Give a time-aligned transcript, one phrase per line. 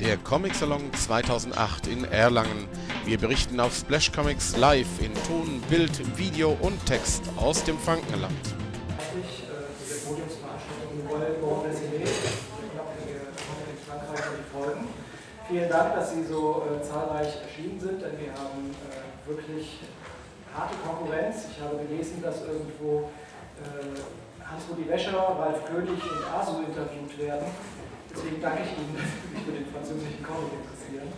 [0.00, 2.68] der Comic Salon 2008 in Erlangen.
[3.04, 8.32] Wir berichten auf Splash Comics live in Ton, Bild, Video und Text aus dem Frankenland.
[15.48, 19.78] Vielen Dank, dass Sie so äh, zahlreich erschienen sind, denn wir haben äh, wirklich
[20.54, 21.46] harte Konkurrenz.
[21.50, 23.10] Ich habe gelesen, dass irgendwo
[23.64, 27.46] äh, Hans-Rudi Wäscher, Ralf König und Asu interviewt werden.
[28.10, 31.08] Deswegen danke ich Ihnen, dass Sie sich für den französischen Comic interessieren.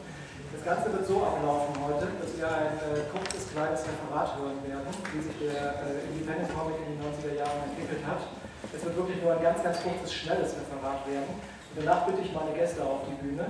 [0.50, 4.90] Das Ganze wird so ablaufen heute, dass wir ein äh, kurzes, kleines Referat hören werden,
[5.14, 8.28] wie sich der äh, Independent Comic in den 90er Jahren entwickelt hat.
[8.68, 11.32] Es wird wirklich nur ein ganz, ganz kurzes, schnelles Referat werden.
[11.32, 13.46] Und danach bitte ich meine Gäste auf die Bühne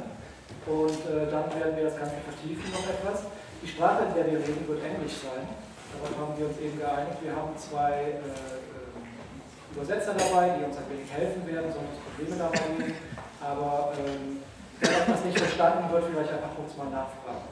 [0.69, 3.25] und äh, dann werden wir das Ganze vertiefen noch etwas.
[3.65, 5.48] Die Sprache, in der wir reden, wird Englisch sein.
[5.97, 7.19] Darauf haben wir uns eben geeinigt.
[7.25, 12.37] Wir haben zwei äh, äh, Übersetzer dabei, die uns ein wenig helfen werden, es Probleme
[12.37, 13.09] dabei geben.
[13.41, 14.43] Aber ähm,
[14.80, 17.48] wer etwas nicht verstanden wird, vielleicht einfach kurz mal nachfragen.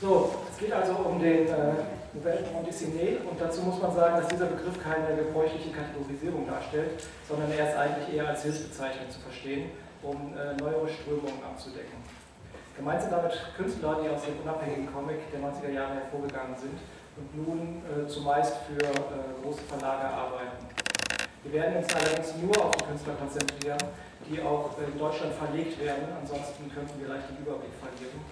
[0.00, 1.74] So, es geht also um den äh,
[2.12, 7.00] Nouvelle Bande dessinée und dazu muss man sagen, dass dieser Begriff keine gebräuchliche Kategorisierung darstellt,
[7.26, 9.70] sondern er ist eigentlich eher als Hilfsbezeichnung zu verstehen,
[10.02, 11.96] um äh, neuere Strömungen abzudecken.
[12.76, 16.78] Gemeint sind damit Künstler, die aus dem unabhängigen Comic der 90er Jahre hervorgegangen sind
[17.16, 18.92] und nun äh, zumeist für äh,
[19.42, 20.81] große Verlage arbeiten.
[21.44, 23.82] Wir werden uns allerdings nur auf die Künstler konzentrieren,
[24.30, 28.22] die auch in Deutschland verlegt werden, ansonsten könnten wir leicht den Überblick verlieren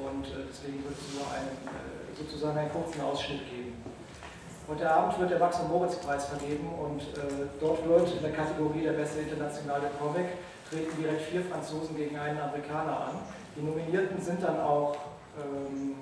[0.00, 3.76] und äh, deswegen wird es nur einen, äh, sozusagen einen kurzen Ausschnitt geben.
[4.66, 8.82] Heute Abend wird der Max- und Moritz-Preis vergeben und äh, dort wird in der Kategorie
[8.82, 10.24] der beste internationale Comic
[10.70, 13.14] treten direkt vier Franzosen gegen einen Amerikaner an.
[13.54, 14.96] Die Nominierten sind dann auch,
[15.36, 15.96] ähm,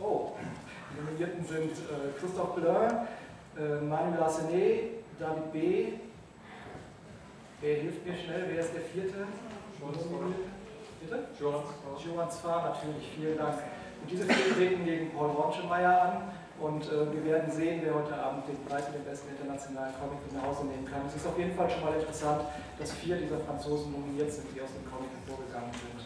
[0.00, 0.32] oh,
[0.90, 3.06] die Nominierten sind äh, Christophe Bleur,
[3.56, 5.92] äh, Manuel Larsenet, David B.
[7.60, 8.46] Wer hilft mir schnell?
[8.48, 9.26] Wer ist der vierte?
[11.00, 11.28] Bitte?
[11.38, 13.58] Johann Zwar, natürlich, vielen Dank.
[14.00, 16.22] Und diese vier treten gegen Paul Ronschemeyer an
[16.58, 20.20] und äh, wir werden sehen, wer heute Abend den Preis für den besten internationalen Comic
[20.32, 21.02] nach Hause nehmen kann.
[21.06, 22.42] Es ist auf jeden Fall schon mal interessant,
[22.78, 26.00] dass vier dieser Franzosen nominiert sind, die aus dem Comic hervorgegangen sind.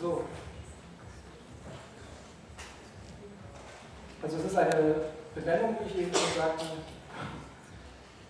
[0.00, 0.24] So.
[4.22, 4.94] Also es ist eine
[5.36, 6.64] Benennung, wie ich eben schon sagte.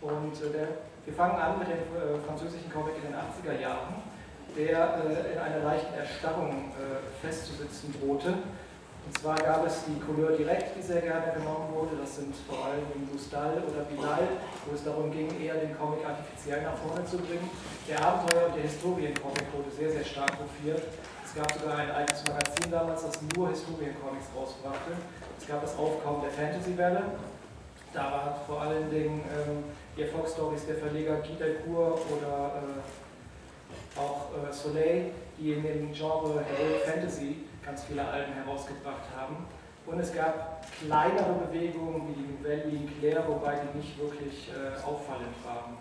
[0.02, 0.68] Und äh, der,
[1.06, 4.02] wir fangen an mit dem äh, französischen Comic in den 80er Jahren,
[4.58, 8.34] der äh, in einer leichten Erstarrung äh, festzusitzen drohte.
[9.06, 11.94] Und zwar gab es die Couleur direkt, die sehr gerne genommen wurde.
[11.94, 14.26] Das sind vor allem Bustal oder Bilal,
[14.66, 17.48] wo es darum ging, eher den Comic artifiziell nach vorne zu bringen.
[17.88, 20.82] Der Abenteuer- und der Historiencomic wurde sehr, sehr stark profiert.
[21.36, 24.92] Gab sogar ein eigenes Magazin damals, das nur Historiencomics rausbrachte.
[25.38, 27.02] Es gab das Aufkommen der Fantasy-Welle.
[27.92, 29.64] Da war vor allen Dingen ähm,
[29.94, 36.42] die Erfolgsstories der Verleger Guy Delcourt oder äh, auch äh, Soleil, die in dem Genre
[36.42, 39.46] Heroic Fantasy ganz viele Alben herausgebracht haben.
[39.84, 45.36] Und es gab kleinere Bewegungen wie die Nouvelle Linclair, wobei die nicht wirklich äh, auffallend
[45.44, 45.76] waren.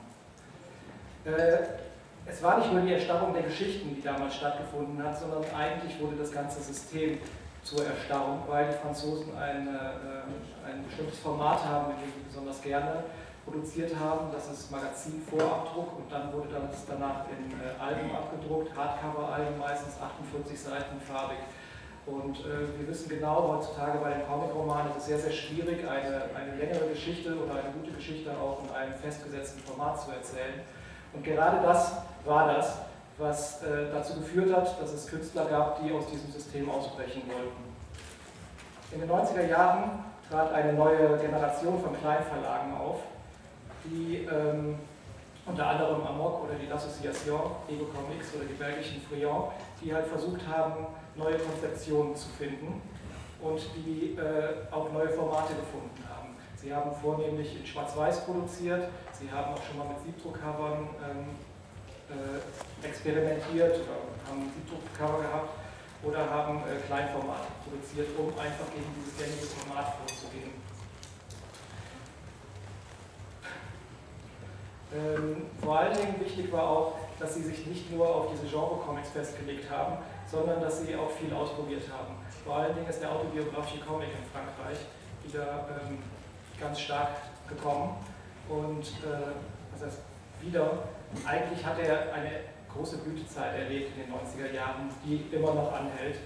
[1.23, 1.94] Äh,
[2.27, 6.15] es war nicht nur die Erstarrung der Geschichten, die damals stattgefunden hat, sondern eigentlich wurde
[6.17, 7.19] das ganze System
[7.63, 12.61] zur Erstarrung, weil die Franzosen ein, äh, ein bestimmtes Format haben, mit dem sie besonders
[12.61, 13.03] gerne
[13.43, 14.31] produziert haben.
[14.33, 20.59] Das ist Magazin-Vorabdruck und dann wurde das danach in äh, Alben abgedruckt, Hardcover-Alben, meistens 48
[20.59, 21.37] Seiten farbig.
[22.05, 26.29] Und äh, wir wissen genau, heutzutage bei den Comic-Romanen ist es sehr, sehr schwierig, eine,
[26.35, 30.61] eine längere Geschichte oder eine gute Geschichte auch in einem festgesetzten Format zu erzählen.
[31.13, 31.93] Und gerade das
[32.25, 32.77] war das,
[33.17, 37.75] was äh, dazu geführt hat, dass es Künstler gab, die aus diesem System ausbrechen wollten.
[38.91, 42.99] In den 90er Jahren trat eine neue Generation von Kleinverlagen auf,
[43.85, 44.77] die ähm,
[45.45, 49.51] unter anderem Amok oder die L'Association, Ego Comics oder die belgischen Friand,
[49.81, 52.81] die halt versucht haben, neue Konzeptionen zu finden
[53.41, 56.24] und die äh, auch neue Formate gefunden haben.
[56.65, 61.37] Sie haben vornehmlich in Schwarz-Weiß produziert, sie haben auch schon mal mit Siebdruckcovern ähm,
[62.09, 65.49] äh, experimentiert oder haben Siebdruckcover gehabt
[66.01, 70.57] oder haben äh, Kleinformate produziert, um einfach gegen dieses gängige Format vorzugehen.
[74.89, 79.09] Ähm, vor allen Dingen wichtig war auch, dass sie sich nicht nur auf diese Genre-Comics
[79.09, 82.15] festgelegt haben, sondern dass sie auch viel ausprobiert haben.
[82.43, 84.79] Vor allen Dingen ist der autobiografische Comic in Frankreich
[85.23, 85.99] wieder ähm,
[86.59, 87.09] ganz stark
[87.47, 87.95] gekommen
[88.49, 89.33] und äh,
[89.73, 89.99] was heißt
[90.41, 90.83] wieder,
[91.25, 92.31] eigentlich hat er eine
[92.73, 96.19] große Blütezeit erlebt in den 90er Jahren, die immer noch anhält.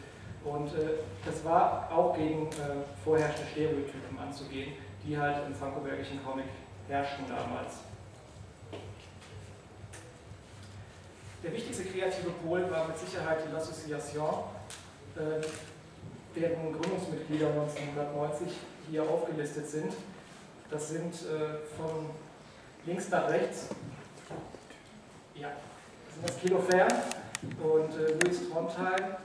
[0.44, 4.74] Und äh, das war auch gegen äh, vorherrschende Stereotypen anzugehen,
[5.06, 6.46] die halt im franco-belgischen Comic
[6.88, 7.80] herrschten damals.
[11.44, 14.44] Der wichtigste kreative Pol war mit Sicherheit die L'Association,
[15.16, 15.42] äh,
[16.36, 18.48] deren Gründungsmitglieder 1990
[18.90, 19.94] hier aufgelistet sind.
[20.70, 22.12] Das sind äh, von
[22.86, 23.70] links nach rechts,
[25.34, 25.50] ja,
[26.06, 26.92] das sind das Kilo Fern
[27.64, 29.16] und äh, Louis Trondheim,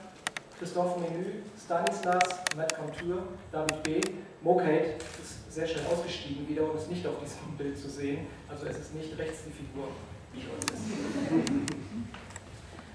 [0.57, 2.23] Christophe Menü, Stanislas,
[2.55, 4.01] Matt Contour, David B.,
[4.41, 8.27] Mokate ist sehr schön ausgestiegen wieder und ist nicht auf diesem Bild zu sehen.
[8.49, 9.87] Also es ist nicht rechts die Figur,
[10.33, 10.81] wie uns ist.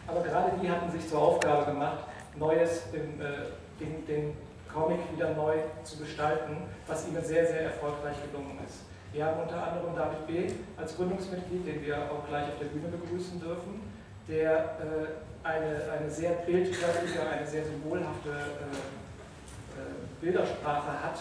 [0.07, 2.05] Aber gerade die hatten sich zur Aufgabe gemacht,
[2.37, 3.47] Neues im, äh,
[3.81, 4.33] den, den
[4.73, 6.57] Comic wieder neu zu gestalten,
[6.87, 8.85] was ihnen sehr, sehr erfolgreich gelungen ist.
[9.13, 10.55] Wir haben unter anderem David B.
[10.77, 13.83] als Gründungsmitglied, den wir auch gleich auf der Bühne begrüßen dürfen,
[14.29, 19.83] der äh, eine, eine sehr bildkräftige, eine sehr symbolhafte äh, äh,
[20.21, 21.19] Bildersprache hat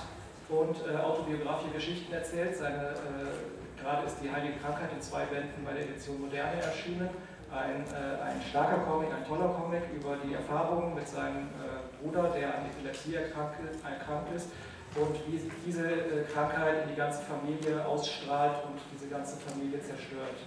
[0.49, 2.55] und äh, autobiografische Geschichten erzählt.
[2.55, 7.09] Seine, äh, gerade ist die Heilige Krankheit in zwei Bänden bei der Edition Moderne erschienen.
[7.49, 11.49] Ein, äh, ein starker Comic, ein toller Comic über die Erfahrungen mit seinem
[12.01, 13.59] Bruder, der an Epilepsie erkrankt
[14.35, 14.49] ist
[14.95, 15.83] und wie diese
[16.33, 20.39] Krankheit in die ganze Familie ausstrahlt und diese ganze Familie zerstört.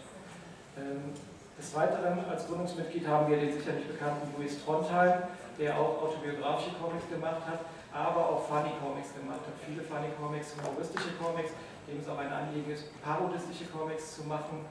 [0.77, 1.13] Ähm,
[1.59, 5.23] des Weiteren als Gründungsmitglied haben wir den sicherlich bekannten Louis Trondheim,
[5.59, 7.61] der auch autobiografische Comics gemacht hat,
[7.93, 9.55] aber auch Funny Comics gemacht hat.
[9.67, 11.53] Viele Funny Comics, humoristische Comics,
[11.87, 14.65] dem es auch ein Anliegen ist, parodistische Comics zu machen.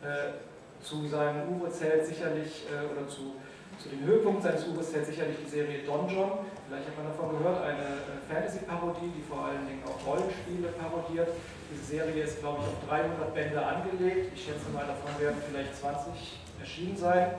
[0.00, 0.38] Äh,
[0.80, 3.34] zu seinem Uwe zählt sicherlich, äh, oder zu,
[3.78, 6.44] zu den Höhepunkten seines Uwes zählt sicherlich die Serie Don John.
[6.66, 11.28] Vielleicht hat man davon gehört, eine äh, Fantasy-Parodie, die vor allen Dingen auch Rollenspiele parodiert.
[11.70, 14.32] Diese Serie ist, glaube ich, auf 300 Bände angelegt.
[14.34, 17.30] Ich schätze mal, davon werden vielleicht 20 erschienen sein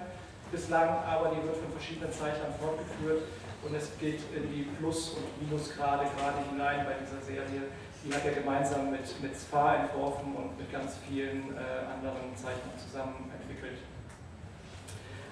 [0.52, 3.22] bislang, aber die wird von verschiedenen Zeichnern fortgeführt
[3.62, 7.70] und es geht in die Plus- und Minusgrade gerade hinein bei dieser Serie.
[8.04, 12.74] Die hat er gemeinsam mit, mit SPA entworfen und mit ganz vielen äh, anderen Zeichnern
[12.80, 13.30] zusammen.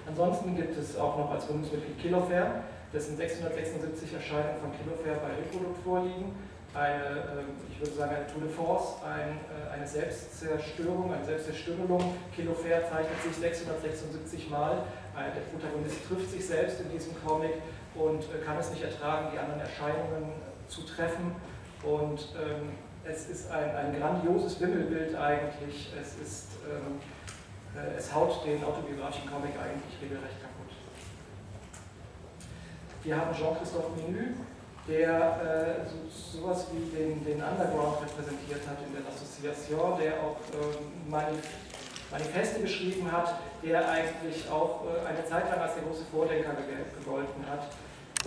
[0.08, 2.62] Ansonsten gibt es auch noch als Gründungsmitglied Kilofair,
[2.92, 6.34] dessen 676 Erscheinungen von Kilofair bei Reprodukt vorliegen
[6.74, 12.14] eine, ähm, ich würde sagen, eine Tour de Force, ein, äh, eine Selbstzerstörung, eine Selbstzerstörung.
[12.34, 14.84] Kilo Fair zeichnet sich 676 Mal.
[15.16, 17.54] Äh, der Protagonist trifft sich selbst in diesem Comic
[17.94, 20.32] und äh, kann es nicht ertragen, die anderen Erscheinungen
[20.68, 21.34] zu treffen.
[21.82, 22.70] Und ähm,
[23.04, 25.90] es ist ein, ein grandioses Wimmelbild eigentlich.
[25.98, 27.17] Es, ist, ähm, äh,
[27.96, 30.72] es haut den autobiografischen Comic eigentlich regelrecht kaputt.
[33.02, 34.34] Wir haben Jean-Christophe Menü,
[34.88, 40.36] der äh, so, sowas wie den, den, Underground repräsentiert hat in der Association, der auch
[40.54, 41.10] ähm,
[42.10, 46.52] Manifeste geschrieben hat, der eigentlich auch äh, eine Zeit lang als der große Vordenker
[46.98, 47.68] gegolten hat.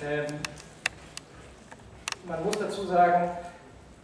[0.03, 0.39] Ähm,
[2.27, 3.31] man muss dazu sagen,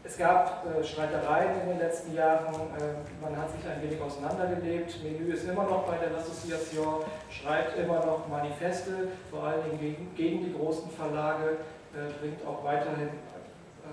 [0.07, 5.03] es gab äh, Streitereien in den letzten Jahren, äh, man hat sich ein wenig auseinandergelebt.
[5.03, 10.15] Menü ist immer noch bei der L'Association, schreibt immer noch Manifeste, vor allen Dingen gegen,
[10.15, 11.57] gegen die großen Verlage
[11.93, 13.91] äh, bringt auch weiterhin, äh,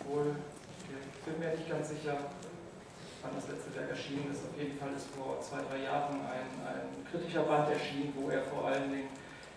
[0.00, 0.34] obwohl
[0.88, 2.16] ich bin mir nicht ganz sicher,
[3.20, 4.48] wann das letzte Werk erschienen ist.
[4.48, 8.40] Auf jeden Fall ist vor zwei, drei Jahren ein, ein kritischer Band erschienen, wo er
[8.48, 9.12] vor allen Dingen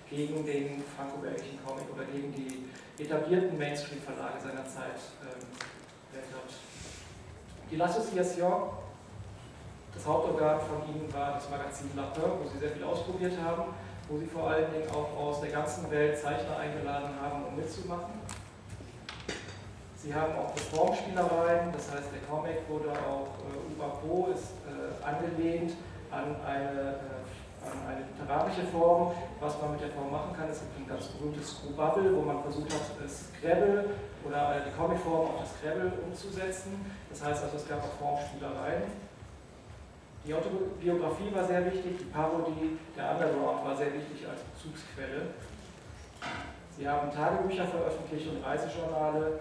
[0.10, 2.68] gegen den franco-belgischen Comic oder gegen die
[3.02, 5.48] etablierten Mainstream-Verlage seiner Zeit ähm.
[7.70, 8.70] Die L'Association,
[9.94, 13.74] das Hauptorgan von ihnen war das Magazin La Peur, wo sie sehr viel ausprobiert haben
[14.12, 18.20] wo sie vor allen Dingen auch aus der ganzen Welt Zeichner eingeladen haben, um mitzumachen.
[19.96, 25.74] Sie haben auch Formspielereien, das heißt der Comic wurde auch, äh, Ubapo ist äh, angelehnt
[26.10, 27.11] an eine, äh,
[27.64, 29.14] eine literarische Form.
[29.40, 32.42] Was man mit der Form machen kann, es gibt ein ganz berühmtes Screwbubble, wo man
[32.42, 33.90] versucht hat, das Scrabble
[34.26, 36.86] oder die Comicform auf das Scrabble umzusetzen.
[37.10, 39.12] Das heißt also, es gab auch Formspielereien.
[40.26, 45.34] Die Autobiografie war sehr wichtig, die Parodie, der Underground war sehr wichtig als Bezugsquelle.
[46.78, 49.40] Sie haben Tagebücher veröffentlicht und Reisejournale.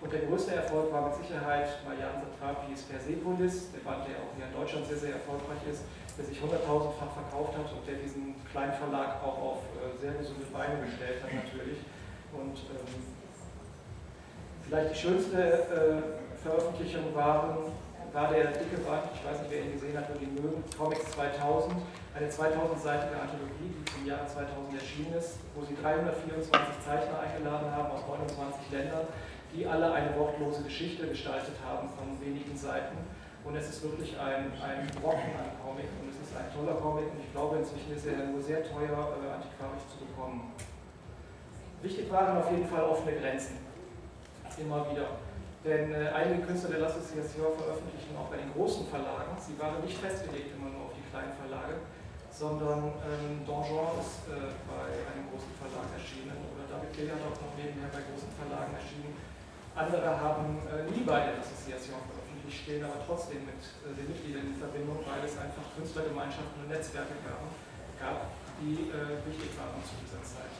[0.00, 4.44] Und der größte Erfolg war mit Sicherheit Marianne Satrapis Persepolis, der Band, der auch hier
[4.44, 5.84] in Deutschland sehr, sehr erfolgreich ist,
[6.16, 10.46] der sich hunderttausendfach verkauft hat und der diesen kleinen Verlag auch auf äh, sehr gesunde
[10.52, 11.78] Beine gestellt hat natürlich.
[12.32, 12.92] Und ähm,
[14.62, 17.72] vielleicht die schönste äh, Veröffentlichung waren
[18.14, 21.10] war der dicke Band, ich weiß nicht, wer ihn gesehen hat, nur die mögen, Comics
[21.18, 21.74] 2000,
[22.14, 26.46] eine 2000-seitige Anthologie, die zum Jahre 2000 erschienen ist, wo sie 324
[26.78, 29.10] Zeichner eingeladen haben aus 29 Ländern,
[29.50, 33.02] die alle eine wortlose Geschichte gestaltet haben von wenigen Seiten.
[33.44, 37.12] Und es ist wirklich ein, ein Brocken an Comic und es ist ein toller Comic
[37.12, 40.56] und ich glaube, inzwischen ist er nur sehr teuer äh, antiquarisch zu bekommen.
[41.84, 43.60] Wichtig waren auf jeden Fall offene Grenzen.
[44.56, 45.20] Immer wieder.
[45.60, 49.36] Denn äh, einige Künstler der L'Association veröffentlichten auch bei den großen Verlagen.
[49.36, 51.84] Sie waren nicht festgelegt immer nur auf die kleinen Verlage,
[52.32, 57.52] sondern ähm, Donjon ist äh, bei einem großen Verlag erschienen oder David Gilliard auch noch
[57.60, 59.12] nebenher bei großen Verlagen erschienen.
[59.76, 64.52] Andere haben äh, nie bei der Association veröffentlicht, stehen aber trotzdem mit äh, den Mitgliedern
[64.52, 67.48] in Verbindung, weil es einfach Künstlergemeinschaften und Netzwerke gab,
[67.96, 68.28] gab
[68.60, 70.52] die äh, wichtig waren zu dieser Zeit.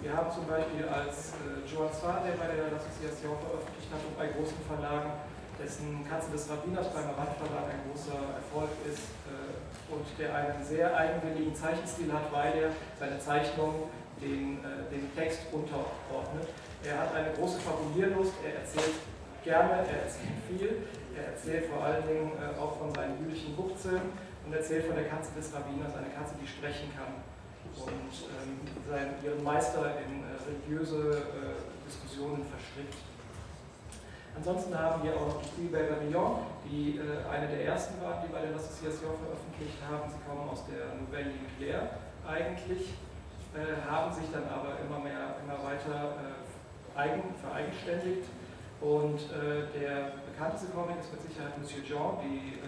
[0.00, 4.16] Wir haben zum Beispiel als äh, Joan Zwar, der bei der Association veröffentlicht hat und
[4.16, 5.12] bei großen Verlagen,
[5.56, 10.60] dessen Katze des Rabbiners beim Rand Verlag ein großer Erfolg ist äh, und der einen
[10.60, 13.88] sehr eigenwilligen Zeichenstil hat, weil er seine Zeichnungen
[14.20, 16.48] den, äh, den Text unterordnet.
[16.84, 19.00] Er hat eine große Fabulierlust, er erzählt
[19.44, 20.84] gerne, er erzählt viel,
[21.16, 24.02] er erzählt vor allen Dingen äh, auch von seinen jüdischen Buchzeln
[24.44, 27.24] und erzählt von der Katze des Rabbiners, eine Katze, die sprechen kann
[27.74, 32.96] und ähm, seinen, ihren Meister in äh, religiöse äh, Diskussionen verstrickt.
[34.36, 38.32] Ansonsten haben wir auch noch die Spielberger Lyon, die äh, eine der ersten waren, die
[38.32, 40.10] bei der L'Association veröffentlicht haben.
[40.12, 41.88] Sie kommen aus der Nouvelle Nucléaire
[42.28, 42.92] eigentlich,
[43.56, 48.28] äh, haben sich dann aber immer mehr, immer weiter äh, eigen, vereigenständigt.
[48.80, 52.60] Und äh, der bekannteste Comic ist mit Sicherheit Monsieur Jean, die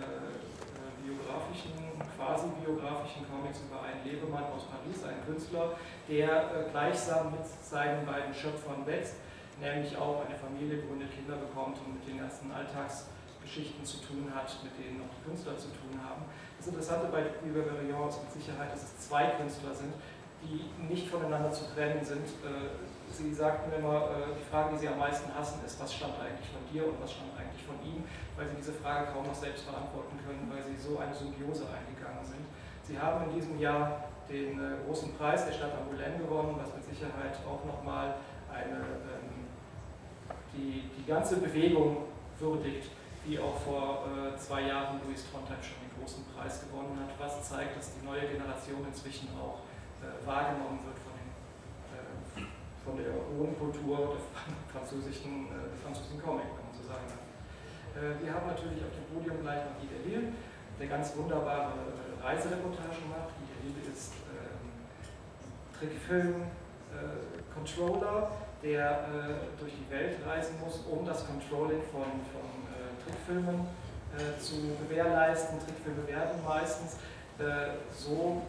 [1.04, 1.76] biografischen,
[2.16, 5.76] quasi biografischen Comics über einen Lebemann aus Paris, einen Künstler,
[6.08, 9.16] der gleichsam mit seinen beiden Schöpfern wächst
[9.60, 14.46] nämlich auch eine Familie gründet, Kinder bekommt und mit den ganzen Alltagsgeschichten zu tun hat,
[14.62, 16.22] mit denen auch die Künstler zu tun haben.
[16.58, 19.94] Das Interessante bei Liebe Verillon ist mit Sicherheit, dass es zwei Künstler sind,
[20.42, 22.26] die nicht voneinander zu trennen sind.
[22.46, 22.70] Äh,
[23.10, 26.48] sie sagten immer, äh, die Frage, die sie am meisten hassen, ist, was stammt eigentlich
[26.50, 27.37] von dir und was stammt
[27.68, 28.02] von ihm,
[28.36, 32.24] weil sie diese Frage kaum noch selbst beantworten können, weil sie so eine Symbiose eingegangen
[32.24, 32.48] sind.
[32.82, 36.84] Sie haben in diesem Jahr den äh, großen Preis der Stadt Angoulême gewonnen, was mit
[36.84, 38.16] Sicherheit auch nochmal
[38.48, 38.80] eine
[40.58, 42.08] die, die ganze Bewegung
[42.38, 42.90] würdigt,
[43.24, 47.48] wie auch vor äh, zwei Jahren Louis Trondheim schon den großen Preis gewonnen hat, was
[47.48, 49.62] zeigt, dass die neue Generation inzwischen auch
[50.02, 51.28] äh, wahrgenommen wird von, den,
[51.94, 52.48] äh,
[52.84, 54.22] von der hohen Kultur der
[54.72, 57.18] französischen, äh, französischen Comic, wenn man so sagen kann.
[57.18, 57.87] Äh,
[58.20, 60.32] wir haben natürlich auf dem Podium gleich noch Guy Delisle,
[60.78, 63.34] der ganz wunderbare äh, Reisereportage macht.
[63.38, 64.70] Guy Delisle ist ähm,
[65.78, 68.30] Trickfilm-Controller
[68.62, 73.66] der äh, durch die Welt reisen muss, um das Controlling von, von äh, Trickfilmen
[74.16, 75.58] äh, zu gewährleisten.
[75.60, 76.96] Trickfilme werden meistens
[77.38, 78.42] äh, so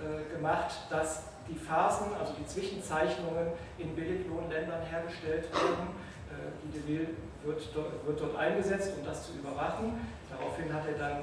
[0.00, 5.94] äh, gemacht, dass die Phasen, also die Zwischenzeichnungen in Billiglohnländern hergestellt werden.
[6.30, 6.34] Äh,
[6.64, 7.08] die Deville
[7.44, 7.62] wird,
[8.06, 10.00] wird dort eingesetzt, um das zu überwachen.
[10.30, 11.18] Daraufhin hat er dann,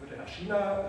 [0.00, 0.84] wird er nach China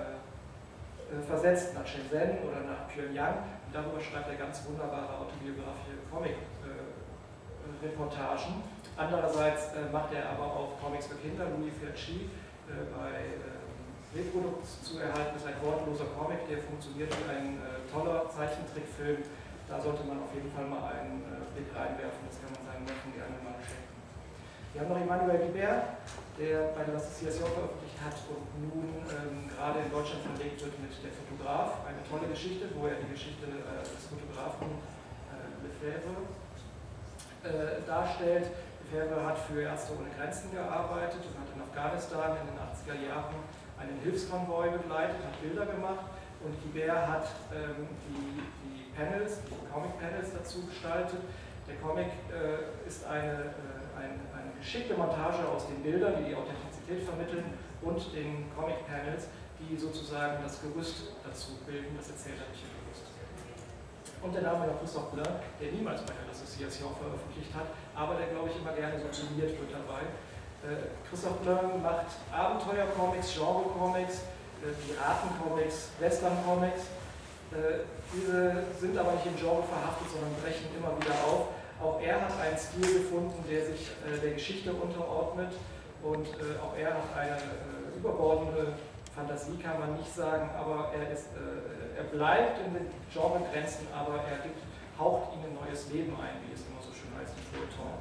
[1.25, 3.35] versetzt, nach Shenzhen oder nach Pyongyang
[3.73, 8.63] darüber schreibt er ganz wunderbare autobiografische Comic-Reportagen.
[8.97, 11.45] Andererseits äh, macht er aber auch Comics für Kinder.
[11.53, 12.29] Louis Fiachi
[12.65, 13.25] äh, bei
[14.15, 19.21] Reprodukt zu erhalten ist ein wortloser Comic, der funktioniert wie ein äh, toller Zeichentrickfilm.
[19.67, 23.09] Da sollte man auf jeden Fall mal einen Blick reinwerfen, das kann man seinen Neffen
[23.17, 23.97] gerne mal schenken.
[24.73, 25.97] Wir haben noch Emmanuel Guibert,
[26.37, 30.93] der bei der Association veröffentlicht hat und nun ähm, gerade in Deutschland verlegt wird mit
[31.01, 31.81] Der Fotograf.
[31.89, 34.77] Eine tolle Geschichte, wo er die Geschichte äh, des Fotografen
[35.33, 36.21] äh, Lefebvre
[37.41, 38.53] äh, darstellt.
[38.85, 43.41] Lefebvre hat für Ärzte ohne Grenzen gearbeitet und hat in Afghanistan in den 80er Jahren
[43.81, 46.05] einen Hilfskonvoi begleitet, hat Bilder gemacht
[46.45, 51.25] und Guibert hat ähm, die, die Panels, die Comic-Panels dazu gestaltet.
[51.67, 56.35] Der Comic äh, ist eine, äh, ein, eine geschickte Montage aus den Bildern, die die
[56.35, 57.43] Authentizität vermitteln
[57.81, 59.27] und den Comic-Panels,
[59.59, 63.11] die sozusagen das Gerüst dazu bilden, das erzählerische Gerüst.
[64.23, 65.27] Und haben wir noch Christoph Blin,
[65.61, 69.59] der niemals bei der Association veröffentlicht hat, aber der, glaube ich, immer gerne so filmiert
[69.59, 70.07] wird dabei.
[70.65, 74.25] Äh, Christoph Blin macht Abenteuer-Comics, Genre-Comics,
[74.65, 76.81] äh, Piraten-Comics, Western-Comics.
[77.53, 81.56] Äh, diese sind aber nicht im Genre verhaftet, sondern brechen immer wieder auf.
[81.81, 85.53] Auch er hat einen Stil gefunden, der sich äh, der Geschichte unterordnet.
[86.01, 88.73] Und äh, auch er hat eine äh, überbordende
[89.13, 94.21] Fantasie, kann man nicht sagen, aber er, ist, äh, er bleibt in den Genregrenzen, aber
[94.25, 94.61] er gibt,
[94.97, 97.97] haucht ihnen ein neues Leben ein, wie es immer so schön heißt im Feuilleton.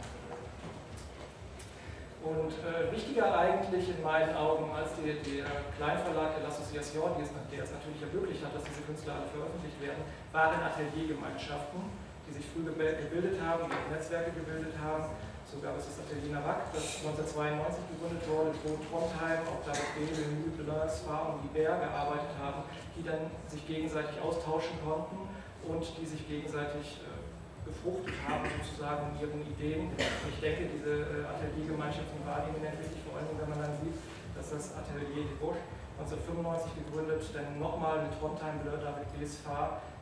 [2.27, 7.71] Und äh, wichtiger eigentlich in meinen Augen als die, der Kleinverlag der L'Association, der es
[7.71, 10.03] natürlich ermöglicht hat, dass diese Künstler alle veröffentlicht werden,
[10.33, 15.07] waren Ateliergemeinschaften die sich früh gebildet haben, die Netzwerke gebildet haben.
[15.47, 20.27] So gab es das Atelier Navac, das 1992 gegründet wurde, in Trondheim, auch da Bele,
[20.43, 22.67] Mübler, Spa und Libert gearbeitet haben,
[22.99, 25.31] die dann sich gegenseitig austauschen konnten
[25.63, 27.17] und die sich gegenseitig äh,
[27.63, 29.95] befruchtet haben, sozusagen in ihren Ideen.
[29.95, 33.95] Und ich denke, diese äh, Ateliergemeinschaften waren eminent wichtig, vor allem wenn man dann sieht,
[34.37, 35.63] Das ist das Atelier de Bosch,
[35.99, 39.49] 1995 gegründet, denn nochmal mit Trondheim Blur, David BSV,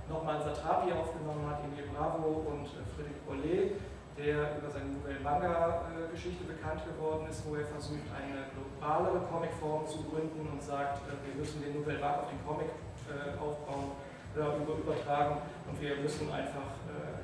[0.09, 3.81] nochmal Satrapi aufgenommen hat, Emil Bravo und äh, Friedrich Bollet,
[4.17, 10.05] der über seine Nouvelle Manga-Geschichte bekannt geworden ist, wo er versucht, eine globalere Comicform zu
[10.05, 12.71] gründen und sagt, äh, wir müssen den Nouvelle Vague auf den Comic
[13.11, 13.93] äh, aufbauen,
[14.35, 15.39] übertragen
[15.71, 16.75] und wir müssen einfach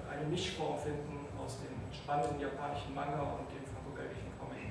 [0.07, 4.71] eine Mischform finden aus dem spannenden japanischen Manga und dem franco-belgischen Comic.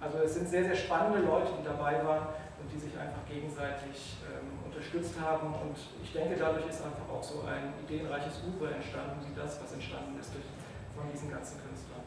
[0.00, 4.18] Also es sind sehr, sehr spannende Leute, die dabei waren und die sich einfach gegenseitig
[4.26, 5.52] ähm, unterstützt haben.
[5.54, 9.74] Und ich denke, dadurch ist einfach auch so ein ideenreiches Ufer entstanden, wie das, was
[9.74, 10.46] entstanden ist durch,
[10.94, 12.02] von diesen ganzen Künstlern.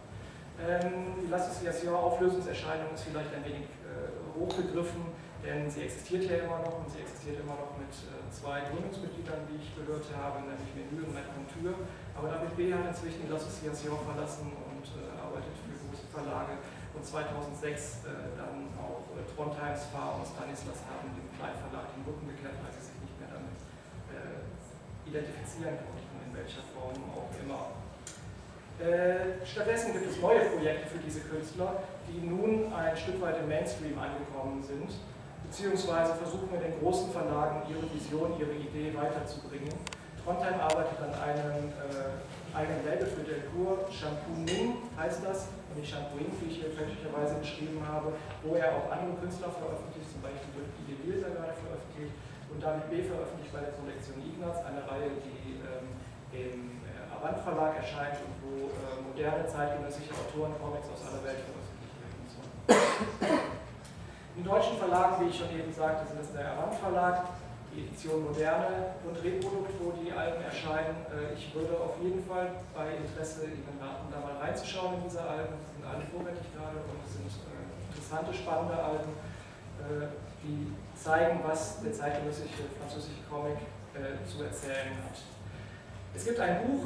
[0.58, 5.12] Ähm, die L'Association-Auflösungserscheinung ist vielleicht ein wenig äh, hochgegriffen,
[5.44, 9.44] denn sie existiert ja immer noch und sie existiert immer noch mit äh, zwei Gründungsmitgliedern,
[9.52, 11.76] wie ich gehört habe, nämlich Menü und Monture.
[12.16, 12.72] Aber David B.
[12.72, 16.62] hat inzwischen die L'Association verlassen und äh, arbeitet für große Verlage
[16.94, 22.30] und 2006 äh, dann auch äh, Trondheims Fahr und Stanislas haben dem Kleinverlag den Rücken
[22.30, 23.58] gekehrt, weil sie sich nicht mehr damit
[24.14, 24.46] äh,
[25.14, 27.78] identifizieren konnten, in welcher Form auch immer.
[28.82, 33.48] Äh, stattdessen gibt es neue Projekte für diese Künstler, die nun ein Stück weit im
[33.48, 34.90] Mainstream angekommen sind,
[35.46, 39.70] beziehungsweise versuchen mit den großen Verlagen ihre Vision, ihre Idee weiterzubringen.
[40.26, 45.92] Trondheim arbeitet an einem äh, eigenen Label für Delcourt, Shampoo Ning heißt das, und nicht
[45.92, 50.50] Shampooing, wie ich hier fälschlicherweise beschrieben habe, wo er auch andere Künstler veröffentlicht, zum Beispiel
[50.88, 52.16] Guy Wilser gerade veröffentlicht
[52.50, 53.04] und David B.
[53.04, 55.94] veröffentlicht bei der Kollektion Ignaz, eine Reihe, die ähm,
[56.34, 61.42] im äh, Avant Verlag erscheint und wo äh, moderne zeitgenössische Autoren Comics aus aller Welt
[61.46, 63.54] veröffentlicht werden sollen.
[64.36, 67.38] Im deutschen Verlag, wie ich schon eben sagte, sind es der Avant Verlag,
[67.74, 71.06] die Edition Moderne und Reprodukt, wo die Alben erscheinen.
[71.10, 75.22] Äh, ich würde auf jeden Fall bei Interesse Ihnen raten, da mal reinzuschauen in diese
[75.22, 75.58] Alben.
[75.58, 79.14] Sie sind alle vorrätig gerade und es sind äh, interessante, spannende Alben,
[79.82, 80.10] äh,
[80.46, 80.74] die
[81.04, 83.58] zeigen, was der zeitgenössische französische Comic
[84.26, 85.20] zu erzählen hat.
[86.16, 86.86] Es gibt ein Buch,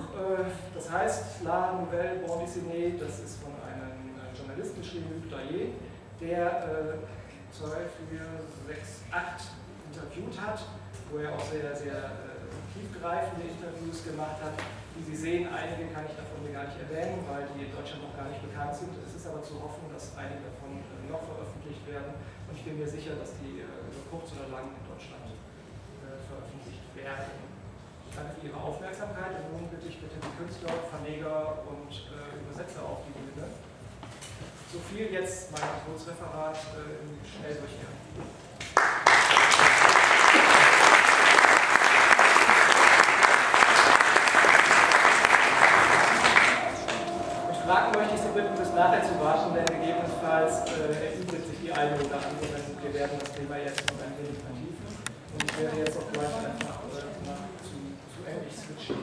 [0.73, 5.71] das heißt La Nouvelle Bande Dessinée, das ist von einem Journalisten geschrieben, Luc Dayer,
[6.19, 6.97] der
[7.51, 7.67] 2,
[8.11, 8.21] 4,
[8.67, 9.41] 6, 8
[9.89, 10.59] interviewt hat,
[11.09, 14.53] wo er auch sehr, sehr äh, tiefgreifende Interviews gemacht hat.
[14.97, 18.17] Wie Sie sehen, einige kann ich davon gar nicht erwähnen, weil die in Deutschland noch
[18.17, 18.93] gar nicht bekannt sind.
[18.97, 22.17] Es ist aber zu hoffen, dass einige davon äh, noch veröffentlicht werden.
[22.49, 23.76] Und ich bin mir sicher, dass die äh,
[24.09, 27.47] kurz oder lang in Deutschland äh, veröffentlicht werden.
[28.15, 32.81] Danke für Ihre Aufmerksamkeit und nun bitte ich bitte die Künstler, Verleger und äh, Übersetzer
[32.81, 33.45] auf die Bühne.
[34.73, 37.95] So viel jetzt mein Kurzreferat äh, im Schnelldurchgang.
[48.77, 52.61] Nachher zu warten, denn gegebenenfalls äh, erübrigt sich die eine oder andere.
[52.83, 54.85] Wir werden das Thema jetzt noch ein wenig vertiefen.
[55.33, 57.01] Und ich werde jetzt auch gleich einfach äh,
[57.65, 57.77] zu,
[58.13, 59.01] zu Englisch switchen.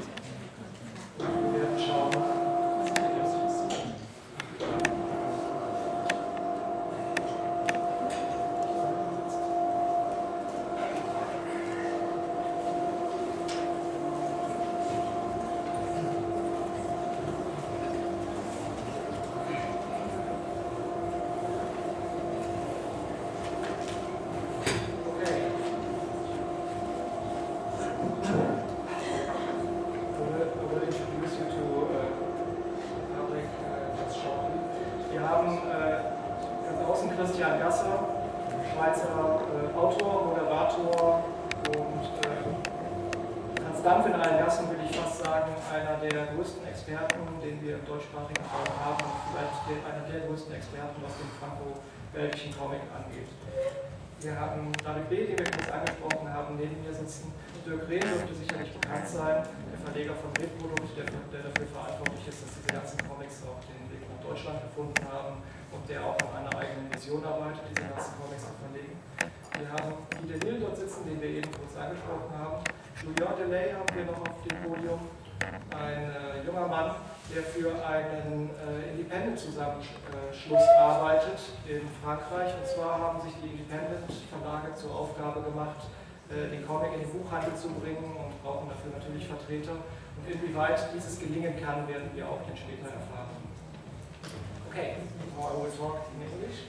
[84.84, 85.88] Zur Aufgabe gemacht,
[86.28, 89.72] äh, den Comic in den Buchhandel zu bringen und brauchen dafür natürlich Vertreter.
[89.72, 93.40] Und inwieweit dieses gelingen kann, werden wir auch dann später erfahren.
[94.68, 94.96] Okay,
[95.36, 96.68] now I will talk in English.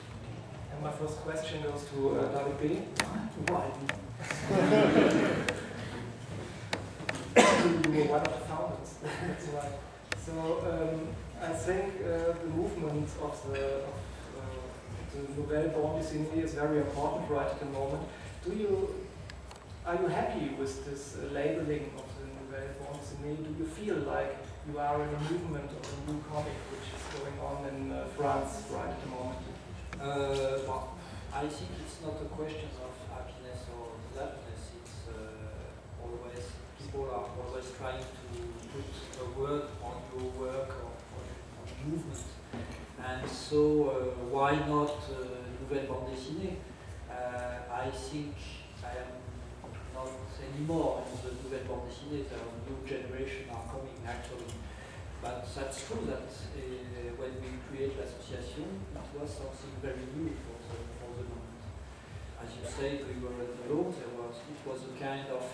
[0.71, 2.63] And my first question goes to uh, David B.
[3.47, 3.63] Why?
[7.35, 8.91] you were one of the founders.
[9.27, 9.67] That's why.
[10.25, 13.95] So, um, I think uh, the movement of the, of,
[15.15, 18.03] the nouvelle bande dessinée is very important right at the moment.
[18.43, 18.95] Do you
[19.85, 23.37] are you happy with this uh, labeling of the nouvelle bande dessinée?
[23.37, 24.35] Do you feel like
[24.67, 28.05] you are in a movement of a new comic which is going on in uh,
[28.17, 29.39] France right at the moment?
[29.95, 30.97] Uh, well,
[31.33, 34.63] I think it's not a question of happiness or sadness.
[34.81, 36.43] It's uh, always
[36.79, 38.35] people are always trying to
[38.73, 38.87] put
[39.23, 41.25] a word on your work or on,
[41.61, 42.34] on movement.
[43.05, 43.61] And so,
[43.93, 43.93] uh,
[44.33, 46.57] why not uh, nouvelle bande dessinée?
[47.05, 48.33] Uh, I think
[48.81, 49.13] I am
[49.93, 50.09] not
[50.41, 52.25] anymore in the nouvelle bande dessinée.
[52.25, 54.49] The new generation are coming actually.
[55.21, 56.25] But that's true that
[57.17, 58.65] when we create l'association,
[58.97, 61.61] it was something very new for the, for the moment.
[62.41, 65.45] As you said, we were at the law, there was, it was a kind of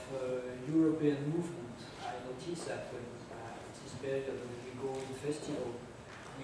[0.67, 1.77] European movement.
[1.99, 5.75] I noticed that when at this period when we go in festival,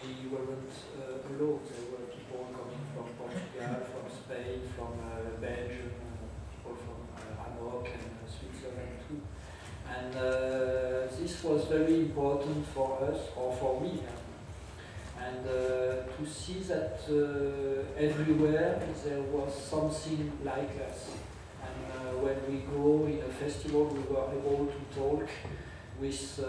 [0.03, 1.59] we weren't uh, alone.
[1.65, 7.45] There were people coming from Portugal, from Spain, from uh, Belgium, uh, people from uh,
[7.45, 9.21] Amok and uh, Switzerland too.
[9.87, 14.03] And uh, this was very important for us, or for me.
[15.19, 16.99] And to see that
[17.97, 21.11] everywhere there was something like us.
[21.61, 25.27] And when we go in a festival, we were able to talk
[25.99, 26.39] with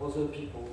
[0.00, 0.68] other people.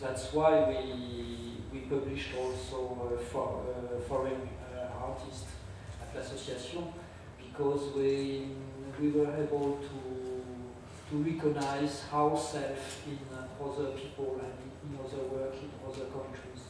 [0.00, 5.46] That's why we, we published also uh, for, uh, foreign uh, artists
[6.02, 6.92] at l'association
[7.38, 8.48] because we,
[9.00, 13.18] we were able to, to recognize ourselves in
[13.64, 14.52] other people and
[14.84, 16.64] in other work in other countries.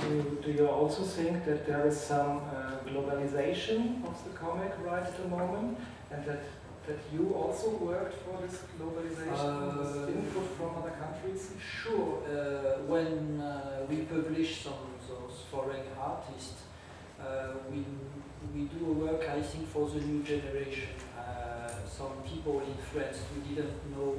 [0.00, 5.02] Do, do you also think that there is some uh, globalization of the comic right
[5.02, 5.78] at the moment,
[6.10, 6.42] and that
[6.86, 11.42] that you also worked for this globalization, this Uh, input from other countries?
[11.60, 16.62] Sure, uh, when uh, we publish some of those foreign artists,
[17.70, 17.84] we,
[18.54, 20.88] we do a work, I think, for the new generation.
[21.98, 24.10] Some people in France who didn't know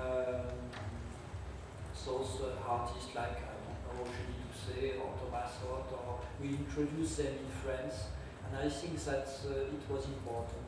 [0.00, 0.48] um,
[2.06, 7.16] those uh, artists like, I don't know, Julie Doucet or Thomas Ott, or we introduced
[7.18, 7.96] them in France,
[8.44, 10.64] and I think that uh, it was important.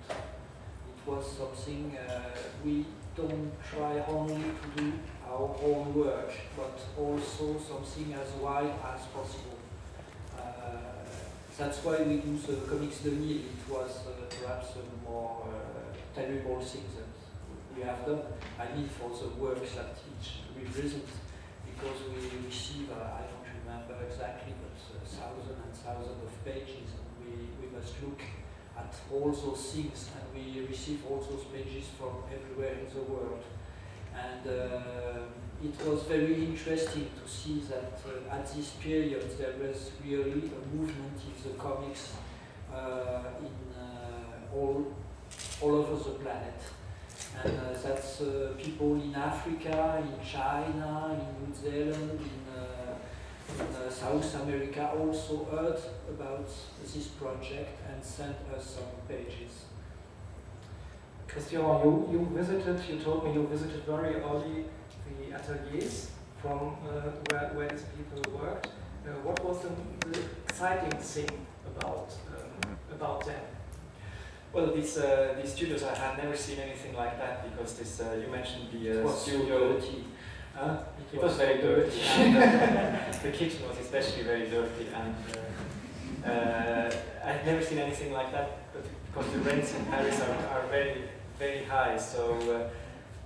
[1.06, 2.20] Was something uh,
[2.64, 2.84] we
[3.16, 4.92] don't try only to do
[5.26, 9.58] our own work, but also something as wide as possible.
[10.38, 10.42] Uh,
[11.58, 13.30] that's why we do the Comics 2000.
[13.30, 15.46] It was uh, perhaps a more
[16.14, 18.22] terrible thing that we have done.
[18.58, 21.12] I mean for the works that it represents,
[21.66, 24.76] because we receive, I don't remember exactly, but
[25.08, 28.20] thousands and thousands of pages, and we, we must look
[28.80, 33.42] at all those things, and we receive all those pages from everywhere in the world.
[34.14, 39.90] And uh, it was very interesting to see that uh, at this period there was
[40.04, 42.12] really a movement in the comics
[42.72, 44.86] uh, in uh, all,
[45.60, 46.60] all over the planet.
[47.44, 52.39] And uh, that's uh, people in Africa, in China, in New Zealand, in,
[53.58, 56.48] uh, South America also heard about
[56.82, 59.64] this project and sent us some pages.
[61.26, 64.64] Christian, you, you visited, you told me you visited very early
[65.18, 66.10] the ateliers
[66.42, 68.66] from uh, where, where these people worked.
[69.06, 69.70] Uh, what was the,
[70.08, 73.40] the exciting thing about, um, about them?
[74.52, 78.18] Well, these uh, these studios, I had never seen anything like that because this uh,
[78.20, 79.24] you mentioned the uh, was
[80.60, 80.76] so studio.
[80.76, 80.80] dirty.
[80.80, 82.00] Uh, it was very dirty.
[82.00, 82.36] and,
[83.14, 85.14] uh, the kitchen was especially very dirty, and
[86.24, 86.90] uh, uh,
[87.24, 88.72] I've never seen anything like that.
[88.72, 91.02] But because the rents in Paris are, are very
[91.38, 92.70] very high, so.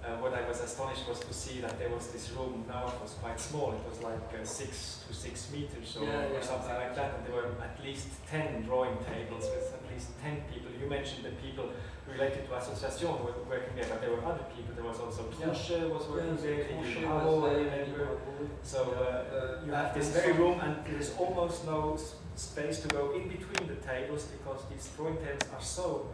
[0.06, 2.64] Uh, uh, what I was astonished was to see that there was this room.
[2.68, 3.72] Now it was quite small.
[3.72, 6.40] It was like uh, six to six meters or, Yeah, or yeah.
[6.40, 7.14] something like that.
[7.16, 10.70] And there were at least ten drawing tables with at least ten people.
[10.80, 11.70] You mentioned the people
[12.06, 14.74] related to Association who were working there, but there were other people.
[14.74, 16.64] There was also Tronchet was working there.
[16.64, 18.18] Tronchet was I there, remember.
[18.40, 22.80] Edith So uh, you have this very room, and there is almost no s- space
[22.80, 26.08] to go in between the tables because these drawing tables are so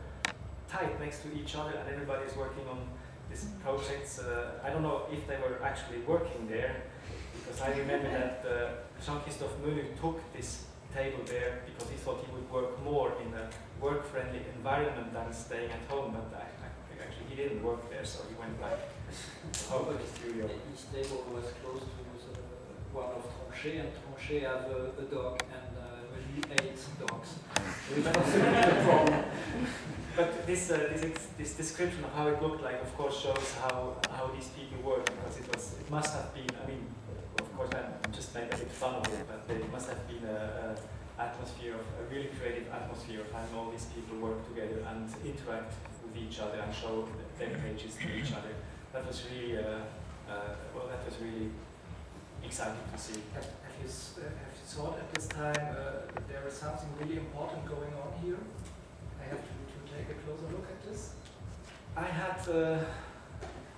[0.69, 2.79] tight next to each other, and everybody is working on
[3.31, 4.19] these projects.
[4.19, 6.83] Uh, I don't know if they were actually working there,
[7.39, 10.65] because I remember that uh, Jean-Christophe Menu took this
[10.95, 13.49] table there because he thought he would work more in a
[13.81, 16.13] work-friendly environment than staying at home.
[16.13, 16.69] But I, I,
[17.03, 18.79] actually, he didn't work there, so he went back
[19.69, 20.49] home to the studio.
[20.73, 22.43] His table was close to the,
[22.93, 25.91] one of Tronchet, and Tronchet have a, a dog, and uh,
[26.35, 27.31] he ate dogs.
[27.89, 29.25] Which was a problem.
[30.17, 33.97] But this, uh, this, this description of how it looked like, of course, shows how,
[34.11, 36.51] how these people work because it was it must have been.
[36.63, 36.85] I mean,
[37.39, 40.75] of course, I just a bit fun of it, but it must have been a,
[40.75, 45.09] a atmosphere of a really creative atmosphere of having all these people work together and
[45.25, 47.07] interact with each other and show
[47.39, 48.55] their pages to each other.
[48.93, 49.85] That was really, uh,
[50.29, 51.51] uh, well, that was really
[52.43, 53.21] exciting to see.
[53.35, 57.67] Have, you, uh, have you thought at this time uh, there is something really important
[57.67, 58.41] going on here?
[59.21, 59.60] I have to
[60.01, 61.13] take a closer look at this.
[61.97, 62.79] I had uh,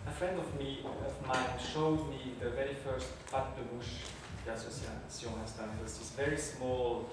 [0.06, 4.06] a friend of me, of mine, showed me the very first patte de mouche
[4.44, 5.70] the association has done.
[5.78, 7.11] It was this very small,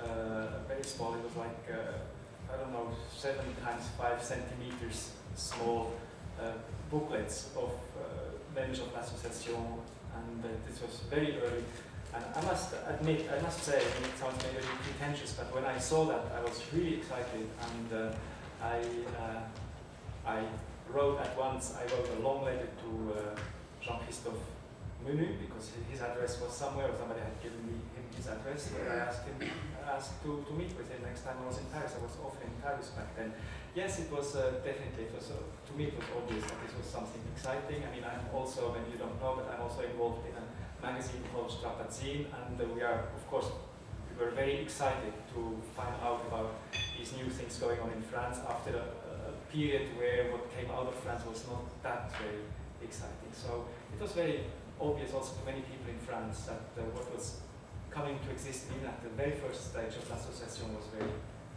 [0.00, 1.14] uh, very small.
[1.14, 5.92] It was like uh, I don't know, seven times five centimeters small
[6.40, 6.52] uh,
[6.90, 8.02] booklets of uh,
[8.54, 9.64] members of association,
[10.16, 11.64] and uh, this was very early.
[12.12, 16.06] And I must admit, I must say, it sounds maybe pretentious, but when I saw
[16.06, 18.12] that, I was really excited, and
[18.62, 18.78] I,
[19.18, 19.40] uh,
[20.26, 20.44] I
[20.92, 21.74] wrote at once.
[21.76, 23.40] I wrote a long letter to uh,
[23.80, 24.44] Jean-Christophe
[25.04, 28.70] Menu because his address was somewhere, or somebody had given me him his address.
[28.76, 29.36] And I asked him,
[29.88, 31.96] asked to, to meet with him next time I was in Paris.
[31.98, 33.32] I was often in Paris back then.
[33.74, 36.74] Yes, it was uh, definitely, it was, uh, to me it was obvious that this
[36.76, 37.82] was something exciting.
[37.86, 40.44] I mean, I'm also, when you don't know, but I'm also involved in a
[40.82, 43.46] magazine called Strapazin, and uh, we are, of course,
[44.20, 46.52] were very excited to find out about
[46.96, 48.86] these new things going on in France after a,
[49.30, 52.44] a period where what came out of France was not that very
[52.84, 53.32] exciting.
[53.32, 54.44] So it was very
[54.78, 57.40] obvious also to many people in France that uh, what was
[57.90, 61.10] coming to exist even at the very first stage of l'association was very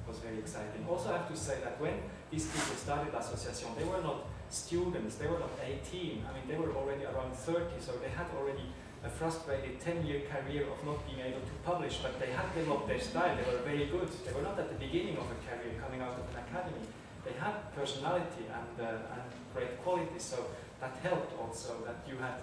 [0.08, 0.86] was very exciting.
[0.90, 1.96] Also, I have to say that when
[2.30, 6.26] these people started l'association, they were not students, they were not 18.
[6.28, 8.68] I mean, they were already around 30, so they had already
[9.04, 13.00] a frustrated 10-year career of not being able to publish, but they had developed their
[13.00, 13.36] style.
[13.36, 14.10] They were very good.
[14.26, 16.88] They were not at the beginning of a career coming out of an academy.
[17.26, 20.46] They had personality and, uh, and great quality, so
[20.80, 22.36] that helped also that you had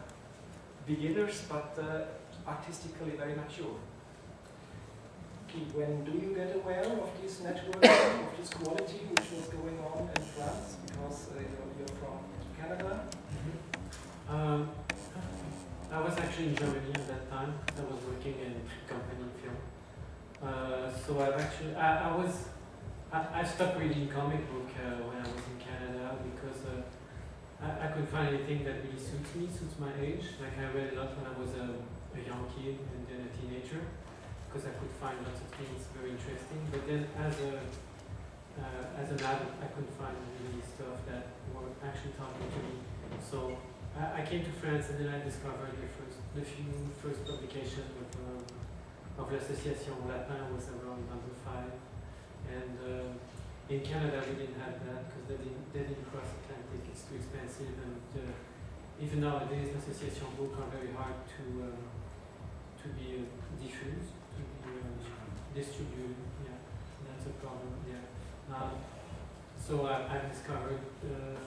[0.87, 3.77] beginners, but uh, artistically very mature.
[5.49, 9.79] Okay, when do you get aware of this network, of this quality which was going
[9.81, 10.77] on in France?
[10.87, 12.21] Because uh, you're, you're from
[12.59, 13.01] Canada.
[14.29, 14.71] Um,
[15.91, 17.53] I was actually in Germany at that time.
[17.75, 19.59] I was working in a company film.
[20.39, 22.47] Uh, so I've actually, I, I was,
[23.13, 26.87] I, I stopped reading comic book uh, when I was in Canada because uh,
[27.59, 30.39] I, I couldn't find anything that really suits me, suits my age.
[30.39, 33.31] Like I read a lot when I was a, a young kid and then a
[33.35, 33.83] teenager
[34.47, 36.71] because I could find lots of things very interesting.
[36.71, 37.67] But then as a,
[38.63, 42.79] uh, as an adult, I couldn't find really stuff that were actually talking to me.
[43.19, 43.59] So
[43.99, 46.71] I, came to France and then I discovered the first, the few
[47.03, 48.45] first publications of, um,
[49.19, 51.75] of l'Association Lapin was around number five.
[52.47, 53.11] And um,
[53.69, 57.03] in Canada we didn't have that because they didn't, they didn't cross the Atlantic, it's
[57.07, 61.83] too expensive and uh, even nowadays association books are very hard to, um,
[62.79, 64.77] to be uh, diffused, to be
[65.55, 66.59] distributed, yeah,
[67.09, 68.05] that's a problem, yeah.
[69.71, 71.39] So I, I discovered uh,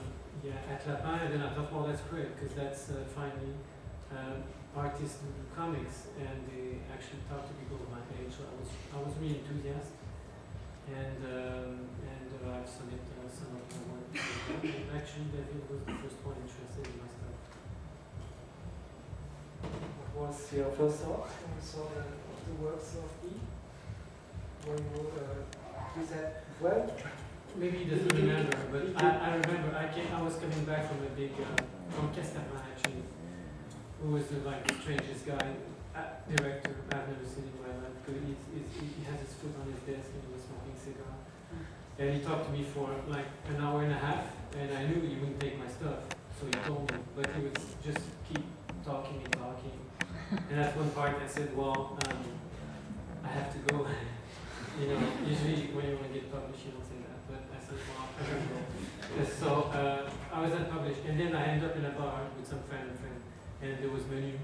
[0.44, 3.56] yeah, at Lapin, and then I thought, well, that's great, because that's uh, finally
[4.12, 4.44] um,
[4.76, 8.28] artists who do comics, and they actually talk to people of my age.
[8.28, 10.04] So I was, I was really enthusiastic,
[10.92, 14.12] and um, and uh, I've submitted uh, some of my work.
[14.60, 17.38] And actually, David was the first one interested in my stuff.
[20.12, 23.40] What was your first thought when you saw the, the works of E?
[24.68, 25.40] When you, uh,
[26.04, 26.90] said, well,
[27.56, 31.06] Maybe he doesn't remember, but I, I remember I came, I was coming back from
[31.06, 31.62] a big uh,
[31.94, 33.04] from Casterman actually,
[34.02, 35.54] who was the like strangest guy,
[35.94, 37.94] uh, director I've never seen in my life.
[38.10, 41.14] He's, he's, he has his foot on his desk and he was smoking cigar,
[42.00, 44.26] and he talked to me for like an hour and a half,
[44.58, 47.58] and I knew he wouldn't take my stuff, so he told me, but he would
[47.84, 48.42] just keep
[48.84, 49.78] talking and talking.
[50.50, 52.18] And at one part I said, well, um,
[53.22, 53.86] I have to go.
[54.80, 57.43] you know, usually when you want to get published, you don't say that, but
[59.16, 62.46] And so uh, I was unpublished, and then I ended up in a bar with
[62.46, 63.20] some friend and friend,
[63.62, 64.36] and there was Menu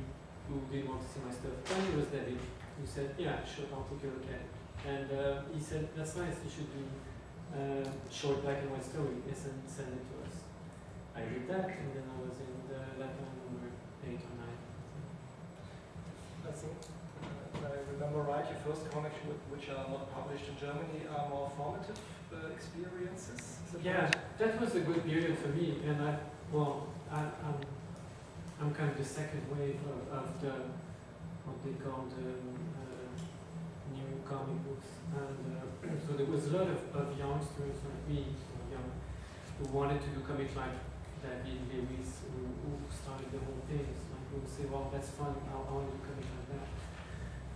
[0.48, 1.58] who didn't want to see my stuff.
[1.74, 4.46] And it was David who said, yeah, sure, I'll take at it.
[4.86, 6.84] And uh, he said, that's nice, you should do
[7.52, 10.36] uh, short black and white story, yes, and send it to us.
[11.12, 13.68] I did that, and then I was in the Lapin number
[14.06, 14.60] eight or nine.
[16.46, 16.78] I think,
[17.20, 19.18] uh, I remember right, your first comics
[19.50, 21.98] which are not published in Germany are more formative
[22.48, 23.58] experiences.
[23.82, 26.16] Yeah, that was a good period for me, and I,
[26.52, 27.58] well, I, I'm,
[28.60, 30.52] I'm kind of the second wave of, of the,
[31.44, 33.10] what they call the uh,
[33.94, 38.26] new comic books, and uh, so there was a lot of, of youngsters like me,
[38.36, 38.90] so young,
[39.58, 40.76] who wanted to do comics like
[41.22, 43.84] David Lewis, who, who started the whole thing.
[43.84, 45.36] So like we would say, well, that's fun.
[45.36, 46.66] I, I want to do comic like that.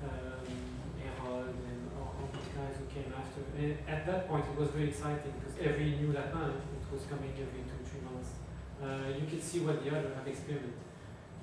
[0.05, 3.43] Um, Harold and all, all these guys who came after.
[3.59, 7.35] And at that point, it was very exciting because every new Lapin, it was coming
[7.35, 8.39] every two, three months.
[8.79, 10.79] Uh, you could see what the other have experimented,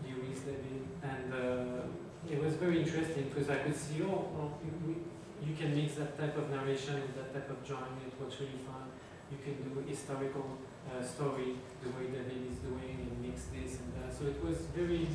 [0.04, 1.84] Lewis, David, and uh,
[2.30, 5.06] it was very interesting because I could see, oh, well, you,
[5.43, 7.97] you can mix that type of narration with that type of drawing.
[8.06, 8.93] It was really fun.
[9.32, 13.89] You can do historical uh, story the way David is doing and mix this and
[13.97, 14.13] that.
[14.13, 15.08] So it was very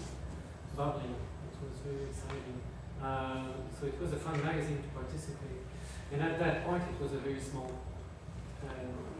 [0.76, 2.58] bubbling, It was very exciting.
[3.02, 5.65] Uh, so it was a fun magazine to participate.
[6.12, 7.70] And at that point, it was a very small
[8.64, 8.72] uh,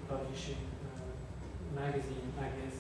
[0.09, 2.77] publishing uh, magazine, I guess.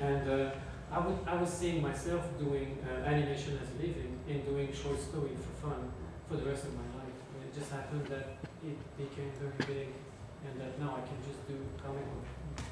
[0.00, 0.50] And uh,
[0.90, 5.00] I, would, I was seeing myself doing uh, animation as a living and doing short
[5.00, 5.92] story for fun
[6.28, 7.18] for the rest of my life.
[7.36, 9.88] And it just happened that it became very big
[10.46, 12.64] and that now I can just do comic book.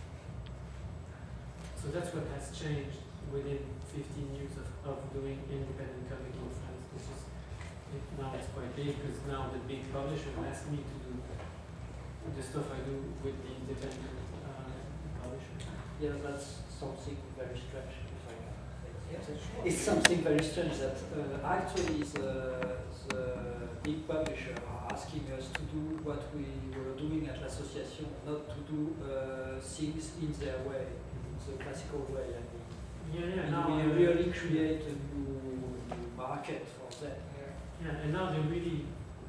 [1.77, 3.61] So that's what has changed within
[3.92, 6.33] 15 years of, of doing independent comic.
[6.96, 7.28] This is,
[7.94, 11.12] it, now it's quite big because now the big publisher asks me to do
[12.37, 14.72] the stuff I do with the independent uh,
[15.22, 15.57] publisher.
[16.01, 17.94] Yeah, that's something very strange.
[18.12, 18.59] If I can
[19.11, 19.24] Yes,
[19.64, 22.77] It's something very strange that uh, actually the,
[23.09, 23.24] the
[23.83, 26.44] big publisher are asking us to do what we
[26.77, 30.85] were doing at l'association, not to do uh, things in their way,
[31.24, 32.37] in the classical way.
[32.37, 32.66] I mean.
[33.14, 33.51] Yeah, yeah.
[33.51, 35.40] Now we really create a new,
[35.88, 37.16] new market for them.
[37.83, 38.87] Yeah, and now they're really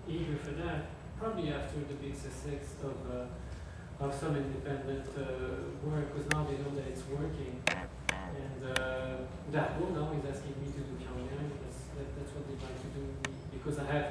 [0.07, 0.89] eager for that.
[1.19, 6.57] Probably after the big success of uh, of some independent uh, work, because now they
[6.63, 7.61] know that it's working.
[8.09, 11.51] And uh, that will now is asking me to do Pyongyang.
[11.59, 13.03] That's, that, that's what they'd like to do
[13.51, 14.07] because I have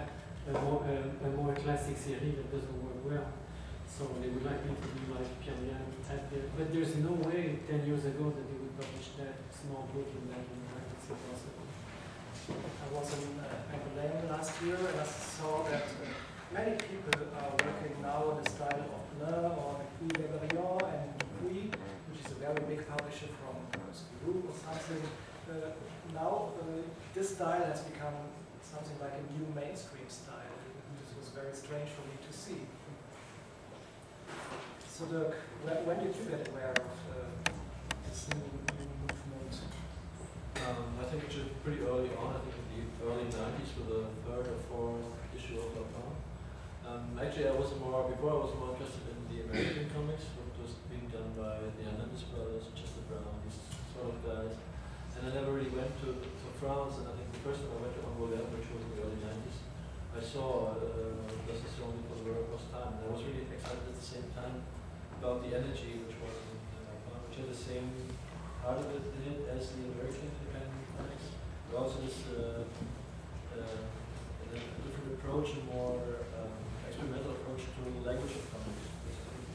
[0.48, 3.33] a more a, a more classic series that doesn't work well.
[3.88, 5.88] So they would like me to do like Pyongyang
[6.57, 10.29] but there's no way ten years ago that they would publish that small book in
[10.29, 10.96] that environment.
[11.01, 11.47] It's impossible.
[12.48, 16.08] I was in uh, Angoulême last year and I saw that uh,
[16.52, 21.68] many people are working now on the style of Blur or Louis Leberian and Dupuis,
[22.08, 23.56] which is a very big publisher from
[23.92, 25.04] Spirou or something.
[25.44, 25.76] Uh,
[26.14, 26.80] now uh,
[27.12, 28.16] this style has become
[28.62, 30.56] something like a new mainstream style.
[31.04, 32.61] This was very strange for me to see.
[34.88, 35.34] So Dirk,
[35.64, 37.52] when, when did you get aware of uh,
[38.08, 39.52] this new, new movement?
[40.58, 44.02] Um, I think actually pretty early on, I think in the early 90s with the
[44.26, 46.18] third or fourth issue of Lapin.
[46.82, 50.50] Um, actually, I was more, before I was more interested in the American comics, what
[50.58, 53.60] was being done by the Hernandez brothers, Chester Brown, these
[53.94, 54.58] sort of guys.
[55.14, 57.78] And I never really went to, to France, and I think the first time I
[57.86, 59.58] went to Angoulême, which was in the early 90s,
[60.10, 63.46] I saw uh, this is only for the very first time, and I was really
[63.46, 64.66] excited at the same time
[65.22, 67.86] about the energy which was in, Lapin, which had the same
[68.64, 70.28] part of it in it as the American
[72.08, 72.64] this uh,
[73.52, 76.00] uh, a different approach, a more
[76.38, 76.54] um,
[76.87, 78.87] experimental approach to language of comics.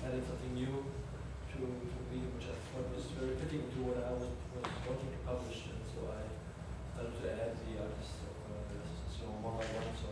[0.03, 4.11] Added something new to, to me, which I thought was very fitting to what I
[4.11, 6.27] was, was wanting to publish, and so I
[6.91, 10.11] started to add the artists of uh, association one by one, so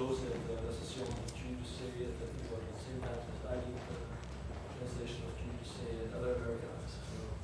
[0.00, 3.00] And it shows that uh, l'association of Julie Doucet that it was at the same
[3.04, 4.00] time as I did the
[4.80, 7.36] translation of Julie Doucet and other American artists as well.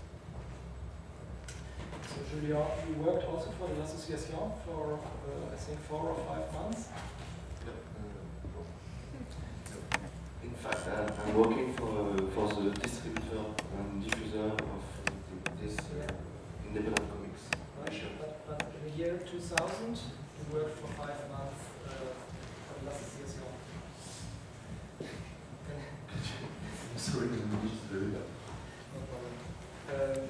[2.08, 6.48] So Julia, you worked also for the Association for uh, I think four or five
[6.56, 6.88] months.
[10.42, 11.92] In fact, I'm, I'm working for,
[12.32, 16.08] for the distributor and diffuser of uh, this uh,
[16.64, 17.42] independent comics.
[17.82, 17.92] Right?
[17.92, 18.16] Sure.
[18.18, 21.90] But, but in the year 2000, you worked for five months uh,
[22.68, 23.42] for the Association.
[27.06, 28.26] Sorry, English is very bad.
[28.90, 29.30] No problem.
[29.94, 30.26] Um,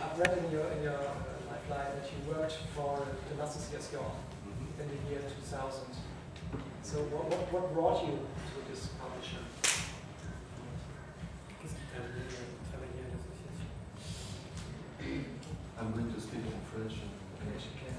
[0.00, 1.12] I've read in your, in your uh,
[1.44, 4.00] lifeline that you worked for the Association
[4.80, 5.84] in the year 2000.
[6.82, 9.44] So what, what, what brought you to this publisher?
[11.60, 13.68] Qu'est-ce qui t'a amené à travailler à l'association
[15.76, 17.12] I'm going to speak in French and
[17.44, 17.68] English.
[17.76, 17.92] Okay.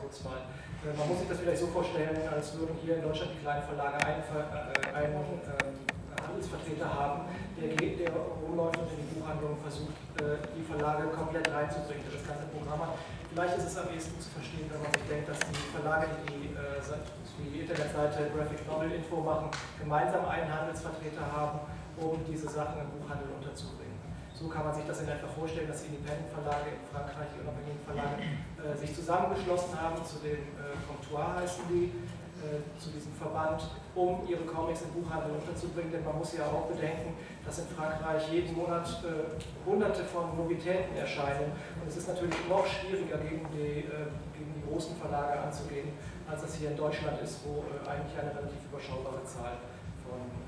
[0.00, 0.42] Kurz mal.
[0.82, 3.62] Äh, man muss sich das vielleicht so vorstellen, als würden hier in Deutschland die kleinen
[3.62, 5.86] Verlage einen, äh, einen ähm,
[6.18, 11.46] Handelsvertreter haben, der geht, der rumläuft und in die Buchhandlung versucht, äh, die Verlage komplett
[11.46, 12.98] reinzubringen, das ganze Programm hat.
[13.30, 16.56] Vielleicht ist es am ehesten zu verstehen, wenn man sich denkt, dass die Verlage, die
[17.36, 21.60] die Internetseite Graphic Novel Info machen, gemeinsam einen Handelsvertreter haben,
[22.00, 23.96] um diese Sachen im Buchhandel unterzubringen.
[24.32, 27.80] So kann man sich das in etwa vorstellen, dass die Independent-Verlage in Frankreich, die unabhängigen
[27.84, 28.20] Verlage,
[28.56, 31.92] äh, sich zusammengeschlossen haben, zu dem äh, Comptoir heißen die,
[32.36, 33.62] äh, zu diesem Verband,
[33.94, 35.90] um ihre Comics im Buchhandel unterzubringen.
[35.92, 40.96] Denn man muss ja auch bedenken, dass in Frankreich jeden Monat äh, hunderte von Novitäten
[40.96, 41.52] erscheinen.
[41.80, 45.92] Und es ist natürlich noch schwieriger, gegen die, äh, gegen die großen Verlage anzugehen,
[46.28, 49.56] als es hier in Deutschland ist, wo äh, eigentlich eine relativ überschaubare Zahl
[50.04, 50.45] von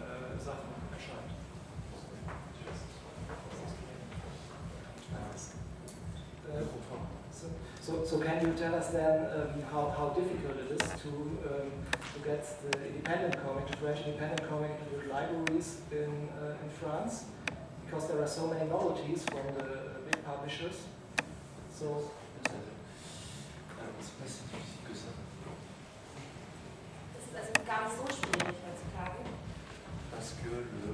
[7.88, 11.72] So, so can you tell us then um, how, how difficult it is to, um,
[12.12, 17.24] to get the independent comic, to branch independent comic into libraries in, uh, in France?
[17.86, 20.84] Because there are so many novelties from the uh, big publishers.
[21.72, 22.10] So.
[27.32, 29.24] Das ist gar nicht so schwierig heutzutage.
[30.12, 30.92] Parce que le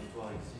[0.00, 0.59] comptoir existe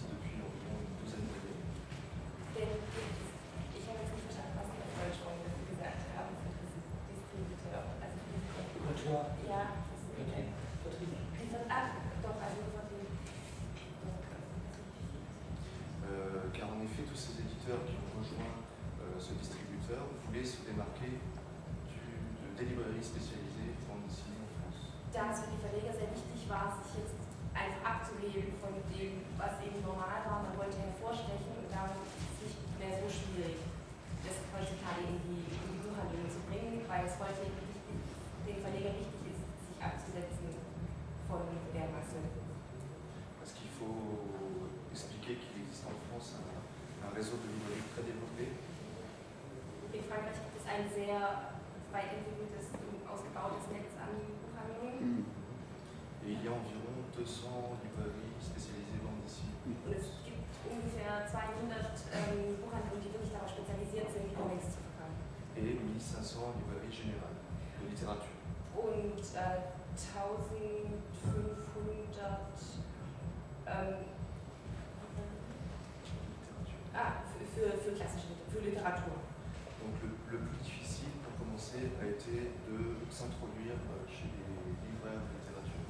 [79.90, 84.46] Donc le, le plus difficile pour commencer a été de s'introduire euh, chez les
[84.86, 85.82] libraires de littérature.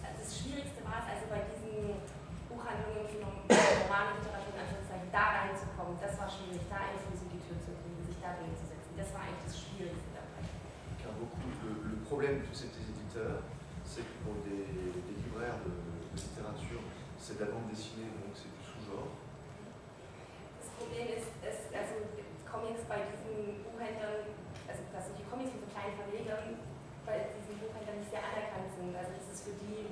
[0.00, 2.00] Das, Schwierigste war es also bei diesen
[2.48, 6.00] Buchhandlungen für norm- normale Literatur in da reinzukommen.
[6.00, 8.96] Das war schwierig, da Fuß in die Tür zu kriegen, sich da durchzusetzen.
[8.96, 10.40] Das war eigentlich das Schwierigste dabei.
[11.02, 13.44] Car beaucoup, le, le problème de tous ces éditeurs,
[13.84, 14.64] c'est que pour des,
[14.96, 16.80] des libraires de, de littérature,
[17.20, 19.12] c'est de la bande dessinée, donc c'est du sous-genre.
[20.62, 21.94] Das Problem ist, ist also
[22.60, 24.36] Comics bei diesen Buchhändlern,
[24.68, 26.60] also dass die Comics von so kleinen Verlegern
[27.08, 28.92] bei diesen Buchhändlern nicht sehr anerkannt sind.
[28.92, 29.88] Also das ist für die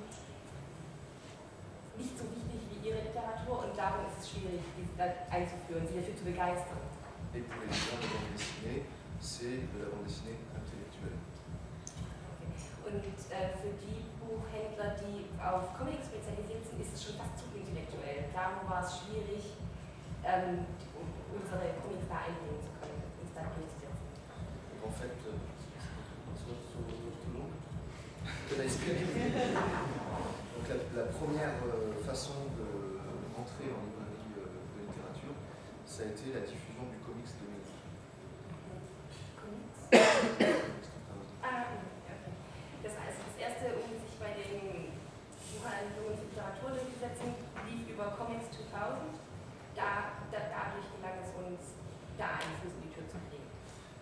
[1.96, 5.96] nicht so wichtig wie ihre Literatur und darum ist es schwierig, die da einzuführen, sie
[5.96, 6.84] dafür zu begeistern.
[7.34, 8.84] Et pour les libraires de bande dessinée,
[9.20, 11.16] c'est de la bande dessinée intellectuelle.
[12.84, 17.48] Und äh, für die Buchhändler, die auf Comics spezialisiert sind, ist es schon fast zu
[17.52, 18.28] intellektuell.
[18.32, 19.56] Darum war es schwierig,
[20.24, 20.64] ähm,
[22.64, 23.98] zu können, uns da durchzusetzen.
[24.72, 25.12] Donc en fait,
[28.58, 28.96] I explain?
[30.56, 32.66] Donc la, la première euh, façon de
[33.36, 35.36] rentrer en librairie euh, de littérature,
[35.86, 37.78] ça a été la diffusion du comics de Mélie.
[39.38, 39.78] Comics?
[40.42, 41.38] Comics 2000.
[41.44, 41.70] Ah,
[42.08, 42.34] okay.
[42.82, 44.96] Das heißt, das erste, um sich bei den
[45.54, 49.17] Buchhandlungen für Literatur durchzusetzen, lief über Comics 2000.
[49.78, 51.78] Da, da, dadurch gelang es uns,
[52.18, 53.46] da einen Fuß in die Tür zu kriegen.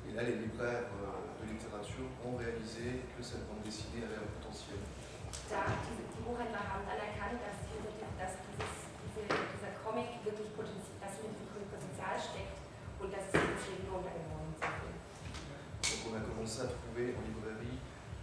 [0.08, 4.28] Et là, les libraires euh, de littérature ont réalisé que cette bande dessinée avait un
[4.40, 4.80] potentiel.
[5.52, 8.72] Da, diese, die Buchhändler haben dann erkannt, dass, diese, dass dieses,
[9.12, 12.56] diese, dieser Comic wirklich Potenzial, dass hier wirklich Potenzial steckt
[13.02, 14.96] und dass es sich deswegen lohnt, einen neuen zu finden.
[15.84, 17.76] Donc on a commencé à trouver en librairie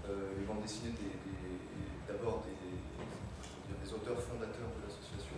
[0.09, 1.61] euh, les bandes dessinées des, des-
[2.09, 5.37] d'abord des auteurs fondateurs de l'association,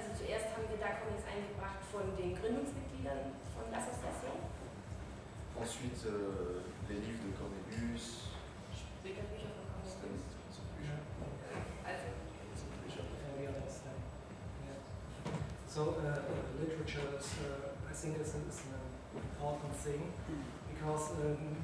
[0.00, 4.48] Also zuerst haben wir da Comics eingebracht von den Gründungsmitgliedern von l'Association,
[5.60, 8.32] ensuite euh, les livres de Cornelius,
[8.72, 10.24] später Bücher von Cornelius.
[11.84, 12.08] Also.
[15.68, 16.24] So uh,
[16.58, 20.12] literature is, uh, I think, is, is an important thing
[20.72, 21.60] because um,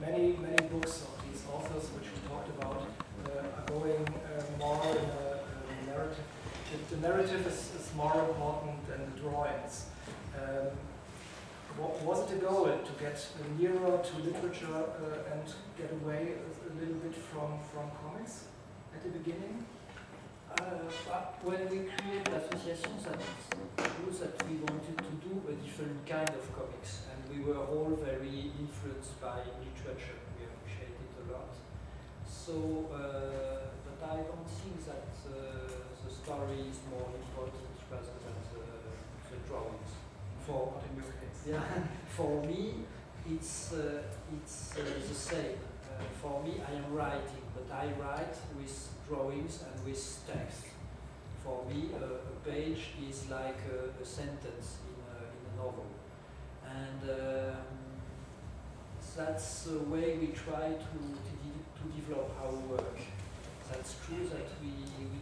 [0.00, 2.88] many, many books of these authors which we talked about
[3.28, 6.37] uh, are going uh, more in a, a narrative.
[6.90, 9.86] The, narrative is, is more important than the drawings.
[10.36, 10.68] Um,
[11.78, 13.16] wa- was it a goal to get
[13.58, 15.42] nearer to literature uh, and
[15.78, 18.44] get away a, little bit from, from comics
[18.94, 19.64] at the beginning?
[20.60, 20.84] Uh,
[21.40, 23.16] when we created associations, that
[23.76, 27.96] true that we wanted to do a different kind of comics, and we were all
[28.04, 30.20] very influenced by literature.
[30.36, 31.48] We appreciate it a lot.
[32.28, 35.87] So, uh, but I don't think that uh,
[36.28, 38.64] story is more important rather than the,
[39.30, 39.92] the drawings.
[40.44, 40.74] For
[41.48, 41.62] yeah,
[42.06, 42.84] for me,
[43.26, 44.02] it's uh,
[44.36, 45.56] it's uh, the same.
[45.88, 48.76] Uh, for me, I am writing, but I write with
[49.08, 50.64] drawings and with text.
[51.42, 55.88] For me, a page is like a, a sentence in a, in a novel,
[56.80, 57.56] and um,
[59.16, 62.98] that's the way we try to to, de- to develop our work.
[63.70, 64.72] That's true that we,
[65.12, 65.17] we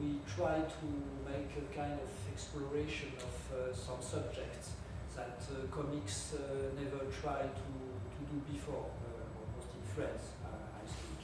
[0.00, 0.86] we try to
[1.24, 4.76] make a kind of exploration of uh, some subjects
[5.16, 7.68] that uh, comics uh, never tried to,
[8.12, 11.20] to do before, uh, almost in France, uh, I think.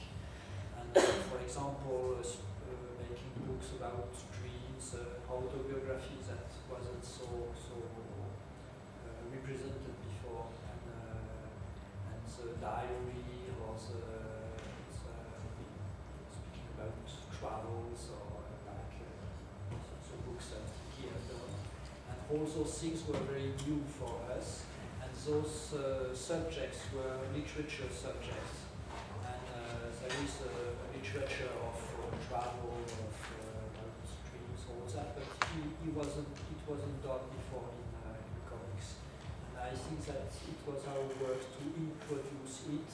[0.79, 2.17] And uh, for example,
[2.97, 4.95] making books about dreams,
[5.29, 7.75] autobiographies that wasn't so, so
[9.29, 10.83] represented before, and,
[12.09, 14.40] and the diary or the
[17.41, 21.49] travels or like uh, the books that he has done.
[22.13, 24.69] And all those things were very new for us,
[25.01, 28.69] and those uh, subjects were literature subjects.
[29.25, 30.53] And uh, there is a,
[31.01, 36.61] literature of uh, travel, of uh, about dreams, all that, but he, he wasn't, it
[36.69, 39.01] wasn't done before in, in comics.
[39.49, 42.89] And I think that it was our work to introduce it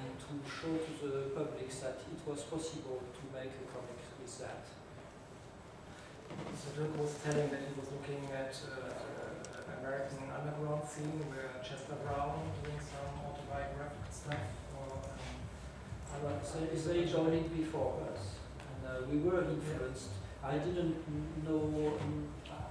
[0.00, 4.32] and to show to the public that it was possible to make a comic with
[4.40, 4.64] that.
[6.56, 11.52] So Dirk was telling that he was looking at uh, uh, American underground scene where
[11.60, 14.48] Chester Brown doing some autobiographical stuff
[14.78, 15.40] or um,
[16.16, 20.16] other They, they done it before us, and uh, we were influenced.
[20.42, 20.96] I didn't
[21.44, 22.28] know, um,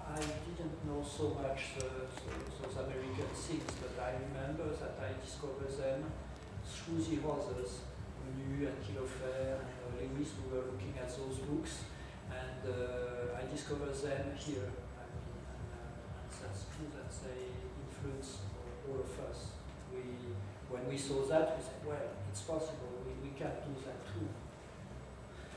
[0.09, 5.13] I didn't know so much uh, so, those American things, but I remember that I
[5.21, 6.09] discovered them
[6.70, 7.82] through the authors,
[8.22, 11.84] Menu and Killoffer and uh, Lewis, who were looking at those books,
[12.30, 14.70] and uh, I discovered them here.
[14.70, 15.65] I mean, and,
[16.22, 17.57] and that's true that they
[17.89, 18.45] influenced
[18.88, 19.57] all of us.
[19.91, 20.01] We,
[20.70, 24.28] when we saw that, we said, well, it's possible, we, we can do that too.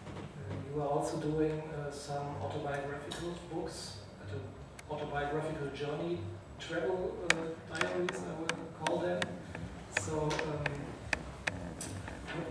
[0.08, 3.98] Uh, you are also doing uh, some autobiographical books,
[4.90, 6.18] autobiographical journey,
[6.58, 8.52] travel uh, diaries, I would
[8.84, 9.20] call them.
[10.00, 10.91] So, um,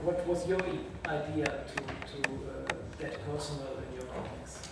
[0.04, 0.62] what, was your
[1.06, 4.70] idea to, to uh, get personal in your comics?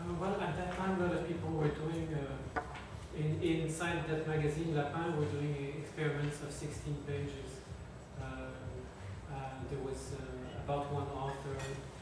[0.00, 2.60] Uh, well, at that time, a lot of people were doing, uh,
[3.16, 7.62] in, inside that magazine, Lapin, were doing experiments of 16 pages.
[8.20, 8.54] Uh,
[9.70, 11.52] there was uh, about one author,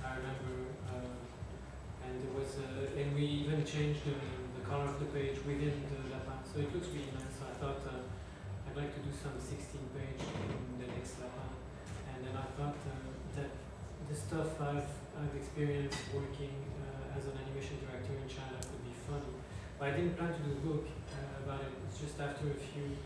[0.05, 2.62] I remember, uh, and there was,
[2.95, 4.14] and we even changed the,
[4.55, 7.35] the color of the page within the Lapin, so it looks really nice.
[7.35, 9.59] So I thought I'd like to do some 16
[9.99, 11.51] page in the next Lapin,
[12.17, 13.53] and then I thought uh, that
[14.09, 14.89] the stuff I've,
[15.21, 19.37] I've experienced working uh, as an animation director in China could be funny.
[19.77, 21.77] But I didn't plan to do a book uh, about it.
[21.85, 22.97] It's just after a few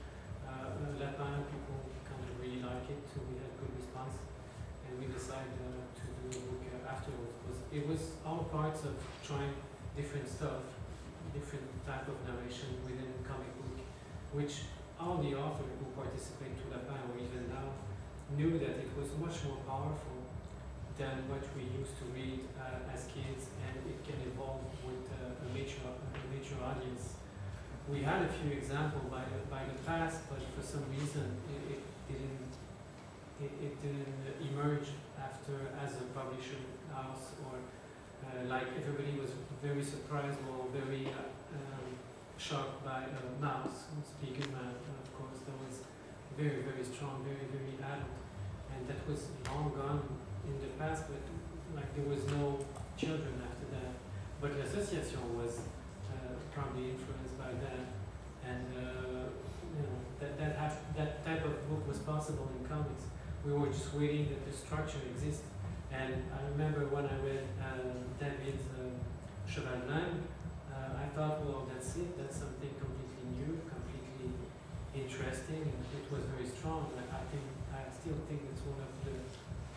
[1.01, 4.21] Lapin, people kind of really like it, so we had good response.
[4.85, 7.33] And we decided to do a book afterwards.
[7.41, 9.55] It was, it was all parts of trying
[9.97, 10.61] different stuff,
[11.33, 13.81] different type of narration within a comic book,
[14.37, 14.69] which
[15.01, 17.73] all the authors who participate to Lapin or even now
[18.37, 20.21] knew that it was much more powerful
[20.99, 25.45] than what we used to read uh, as kids, and it can evolve with uh,
[25.45, 27.17] a mature, a mature audience.
[27.89, 31.83] We had a few examples by by the past, but for some reason it, it
[32.07, 32.53] didn't
[33.41, 34.21] it, it didn't
[34.53, 36.61] emerge after as a publisher
[36.93, 41.89] house or uh, like everybody was very surprised or very uh, um,
[42.37, 45.81] shocked by uh, Maus, Speaking Man, of course, that was
[46.37, 48.20] very very strong, very very adult,
[48.91, 50.03] that was long gone
[50.45, 51.23] in the past, but
[51.79, 52.59] like there was no
[52.99, 53.95] children after that.
[54.43, 55.63] But l'association was
[56.11, 57.87] uh, probably influenced by that,
[58.43, 59.31] and uh,
[59.79, 60.53] you know that that
[60.99, 63.07] that type of book was possible in comics.
[63.47, 65.47] We were just waiting that the structure exists.
[65.93, 68.95] And I remember when I read uh, David's uh,
[69.43, 72.15] Cheval uh, I thought, well, that's it.
[72.17, 74.10] That's something completely new, completely
[74.95, 76.91] interesting and it was very strong.
[76.99, 79.15] I think I still think it's one of the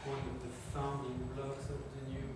[0.09, 2.28] one of the founding blocks of the new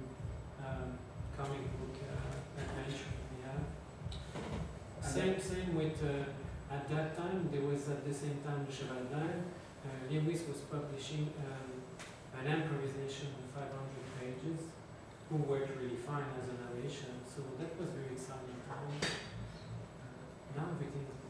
[0.64, 0.98] um,
[1.36, 3.64] comic book uh, adventure we have.
[5.02, 9.44] Same same with uh, at that time there was at the same time Cheval d'Inde.
[9.88, 11.80] Uh, Lewis was publishing um,
[12.40, 13.72] an improvisation of 500
[14.20, 14.60] pages,
[15.30, 17.14] who worked really fine as a narration.
[17.26, 18.92] So that was very exciting time.
[19.02, 21.27] Uh, now everything is gone.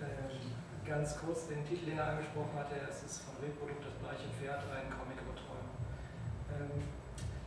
[0.00, 0.40] Ähm,
[0.86, 4.62] ganz kurz den Titel, den er angesprochen hatte, es ist von Reprodukt das bleiche Pferd,
[4.74, 5.70] ein Comic über Träume.
[6.50, 6.82] Um,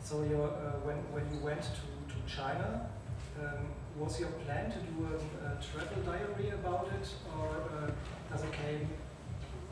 [0.01, 2.89] so your, uh, when, when you went to, to China,
[3.39, 3.67] um,
[3.99, 5.15] was your plan to do a,
[5.45, 7.91] a travel diary about it, or uh,
[8.31, 8.87] does it came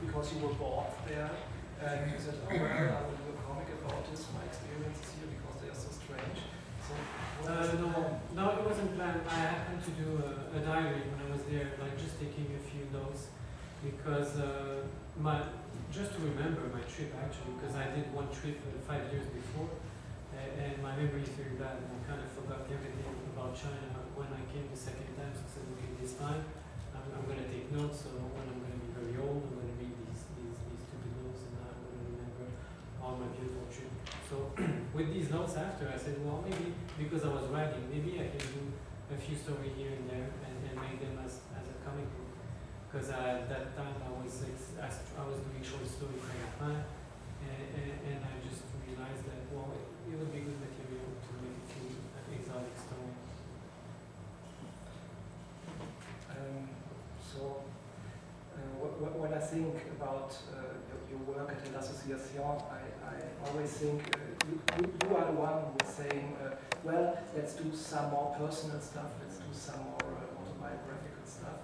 [0.01, 1.29] because you were bored there
[1.81, 5.29] and you said, oh well, I will do a comic about this, my experiences here,
[5.29, 6.45] because they are so strange.
[6.85, 6.93] So
[7.41, 9.21] Uh, no, no, it wasn't planned.
[9.27, 12.61] I happened to do a, a diary when I was there, like just taking a
[12.61, 13.33] few notes,
[13.83, 14.85] because uh,
[15.17, 15.41] my
[15.91, 19.67] just to remember my trip actually, because I did one trip five years before,
[20.37, 24.29] and my memory is very bad, and I kind of forgot everything about China when
[24.31, 25.33] I came the second time.
[25.33, 26.45] So I said, okay, this time
[26.95, 28.07] I'm, I'm going to take notes.
[28.07, 30.83] So when I'm going to be very old, I'm going to read these these these
[30.87, 32.45] stupid notes, and I'm going to remember
[33.03, 33.90] all my beautiful trip.
[34.31, 34.47] So
[34.95, 38.39] with these notes after, I said, well, maybe because I was writing, maybe I can
[38.55, 38.63] do
[39.11, 42.31] a few stories here and there and, and make them as, as a comic book.
[42.87, 44.31] Because at that time I was
[44.79, 46.79] I I was doing short stories for Lapin,
[47.43, 51.31] and, and, and I just realized that well, it, it would be good material to
[51.43, 51.91] make a few
[52.31, 53.19] exotic stories.
[56.31, 56.71] Um,
[57.19, 57.67] so,
[58.55, 60.60] uh, wh- wh- when I think about uh,
[61.69, 66.37] work at I, I always think uh, you, you, are the one who is saying,
[66.43, 71.59] uh, well, let's do some more personal stuff, let's do some more uh, autobiographical stuff.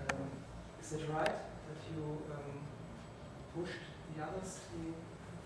[0.00, 0.26] Um,
[0.82, 2.02] is it right that you
[2.32, 2.58] um,
[3.54, 4.76] pushed the others to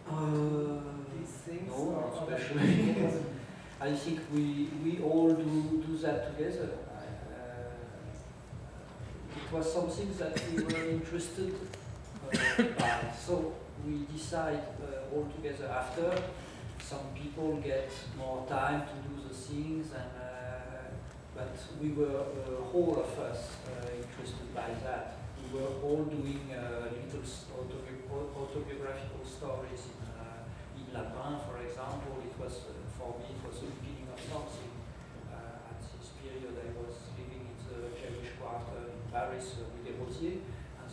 [0.09, 0.81] Uh,
[1.12, 1.68] these things?
[1.68, 2.95] no, not especially.
[3.81, 6.70] I think we, we all do, do that together.
[6.89, 7.77] Uh,
[9.37, 11.55] it was something that we were interested
[12.33, 13.12] uh, by.
[13.18, 13.53] So
[13.85, 16.12] we decide uh, all together after.
[16.81, 20.95] Some people get more time to do the things, and uh,
[21.35, 25.16] but we were uh, whole of us uh, interested by that.
[25.43, 27.27] We were all doing uh, little
[27.59, 32.22] autobi- autobiographical stories in, uh, in Lapin, for example.
[32.24, 32.55] It was
[32.97, 34.72] for me it was the beginning of something.
[35.33, 40.41] At this period, I was living in the Jewish quarter in Paris with Desrosiers,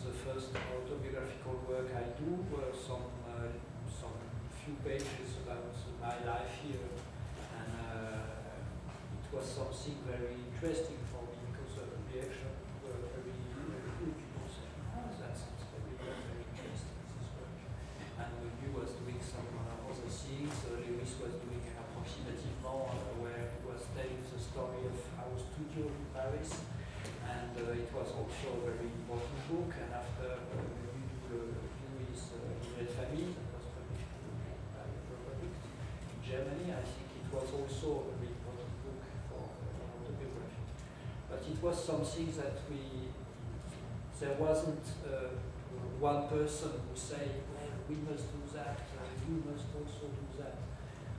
[0.04, 3.48] the first autobiographical work I do were some uh,
[3.88, 4.12] some
[4.52, 6.92] few pages about my life here,
[7.56, 12.52] and uh, it was something very interesting for me because the reaction
[12.84, 14.12] were very very good.
[14.12, 15.40] People said, "Oh, that
[15.72, 17.56] very very interesting this work,"
[18.20, 20.52] and uh, he was doing some uh, other things.
[20.68, 25.88] Uh, Lewis was doing approximativement uh, where he was telling the story of our studio
[25.88, 26.60] in Paris,
[27.56, 29.70] it was also a very important book.
[29.78, 30.58] And after uh,
[30.90, 31.62] we do uh,
[31.94, 34.10] Louis uh, Red Famille, that was published
[34.74, 40.66] by in Germany, I think it was also a very important book for uh, autobiography.
[41.30, 43.14] But it was something that we,
[44.18, 45.38] there wasn't uh,
[46.02, 50.58] one person who say, well, we must do that, uh, you must also do that.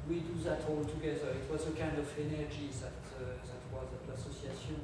[0.04, 1.32] We do that all together.
[1.32, 4.84] It was a kind of energy that, uh, that was at l'association.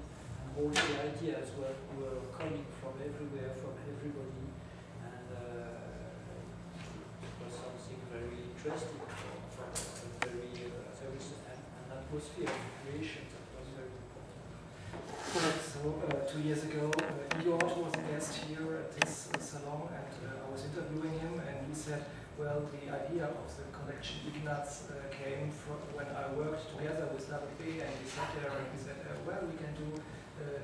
[0.52, 4.52] And all the ideas were, were coming from everywhere, from everybody.
[5.00, 5.80] And uh,
[7.24, 12.52] it was something very interesting, for, for a very, uh, there was an, an atmosphere
[12.52, 14.44] of creation that was very important.
[15.64, 20.46] So uh, two years ago, uh, was a guest here at this salon, and uh,
[20.46, 22.04] I was interviewing him, and he said,
[22.38, 27.28] "Well, the idea of the collection Ignatz uh, came from when I worked together with
[27.30, 29.90] WB, and we sat there and we said, uh, well, we can do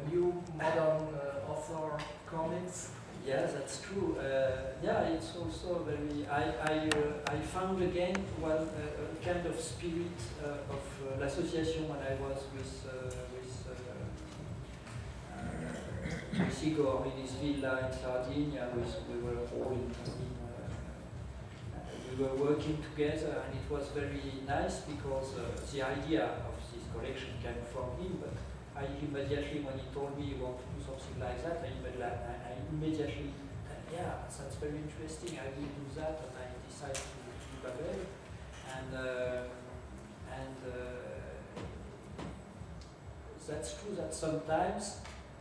[0.09, 2.91] new modern uh, author comics."
[3.25, 4.15] Yeah, that's true.
[4.17, 4.23] Uh,
[4.81, 6.25] yeah, it's also very.
[6.29, 8.67] I I uh, I found again one
[9.23, 12.73] kind of spirit of uh, l'association when I was with
[13.33, 13.53] with.
[16.37, 19.91] With Igort in his villa in Sardinia, with, we were all in,
[22.09, 25.41] we were working together, and it was very nice because uh,
[25.73, 28.21] the idea of this collection came from him.
[28.21, 28.37] But
[28.77, 32.51] I immediately, when he told me he wanted to do something like that, I, I,
[32.69, 33.33] immediately,
[33.91, 35.39] yeah, that's very interesting.
[35.39, 37.99] I will do that, and I decided to, do Babel,
[38.69, 39.49] and uh,
[40.29, 41.17] and uh,
[43.47, 44.97] that's true that sometimes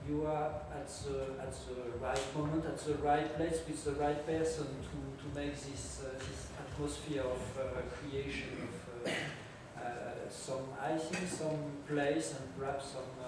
[0.09, 4.24] you are at the, at the right moment, at the right place with the right
[4.24, 10.68] person to, to make this, uh, this atmosphere of uh, creation of uh, uh, some,
[10.80, 11.59] I think, some
[11.89, 13.26] place and perhaps some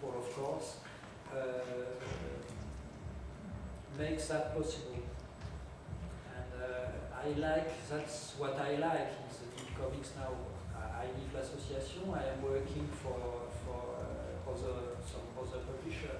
[0.00, 0.76] people, of course,
[1.32, 1.36] uh,
[3.98, 5.02] makes that possible.
[6.36, 10.32] And uh, I like, that's what I like in the Comics now.
[10.76, 16.16] I, leave l'association, I am working for, for uh, other, some other publisher.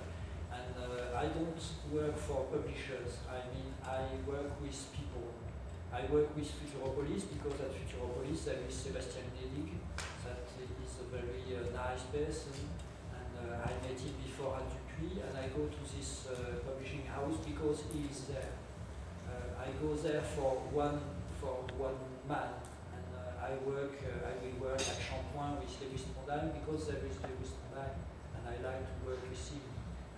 [0.53, 0.75] And
[1.17, 1.63] I don't
[1.93, 5.33] work for publishers, I mean, I work with people.
[5.93, 9.75] I work with Futuropolis because at Futuropolis there is Sébastien Gnaedig,
[10.25, 10.47] that
[10.85, 12.53] is a very uh, nice person,
[13.65, 17.85] I met him before at Dupuis, and I go to this uh, publishing house because
[17.93, 18.53] he is there.
[19.29, 21.01] Uh, I go there for one
[21.41, 21.97] for one
[22.29, 22.61] man,
[22.93, 23.97] and uh, I work.
[24.03, 27.97] Uh, I will work at Shampooing with Lewis Trondheim because there is Lewis Trondheim,
[28.37, 29.65] and I like to work with him.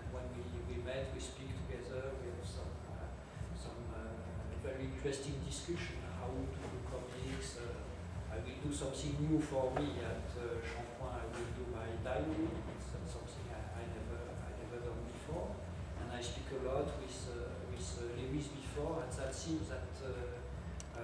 [0.00, 2.16] And when we, we met, we speak together.
[2.18, 3.06] We have some uh,
[3.54, 4.18] some uh,
[4.62, 7.58] very interesting discussion how to do comics.
[7.58, 7.82] Uh,
[8.32, 11.12] I will do something new for me at uh, Shampooing.
[11.12, 12.48] I will do my diary.
[12.48, 15.52] It's uh, something I, I never I never done before,
[16.12, 19.88] and I speak a lot with uh, with uh, Lewis before, and that seems that
[20.04, 21.00] uh,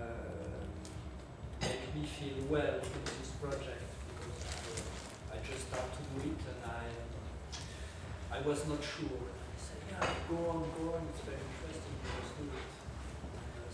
[1.62, 4.84] make me feel well in this project because
[5.32, 9.24] I just start to do it, and I I was not sure.
[9.24, 11.02] I said, yeah, go on, go on.
[11.08, 11.96] It's very interesting.
[12.04, 12.68] Just do it.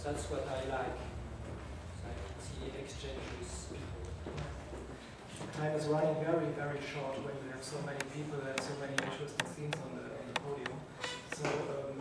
[0.05, 0.99] That's what I like.
[2.07, 4.05] I see exchange with people.
[5.59, 8.93] Time is running very, very short when you have so many people and so many
[8.93, 10.04] interesting scenes on the.
[11.35, 11.99] So, um,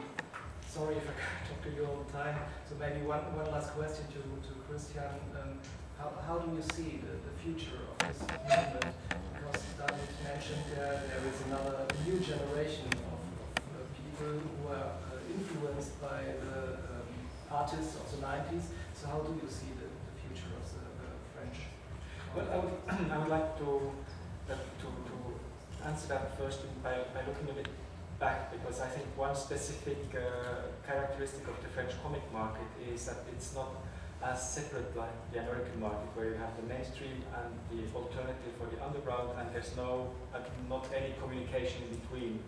[0.70, 1.18] sorry if I
[1.50, 2.38] talk to you all the time.
[2.70, 5.10] So maybe one, one last question to, to Christian.
[5.34, 5.58] Um,
[5.98, 8.94] how, how do you see the, the future of this movement?
[9.10, 13.26] Because David mentioned uh, there is another new generation of,
[13.58, 17.10] of uh, people who are uh, influenced by the um,
[17.50, 18.70] artists of the 90s.
[18.94, 21.58] So how do you see the, the future of the, the French?
[22.38, 22.78] Well, I would,
[23.10, 23.98] I would like to,
[24.46, 25.16] uh, to, to
[25.90, 27.74] answer that first by, by looking a bit
[28.24, 30.22] back because I think one specific uh,
[30.88, 33.70] characteristic of the French comic market is that it's not
[34.24, 38.68] as separate like the American market where you have the mainstream and the alternative for
[38.74, 42.40] the underground and there's no, uh, not any communication between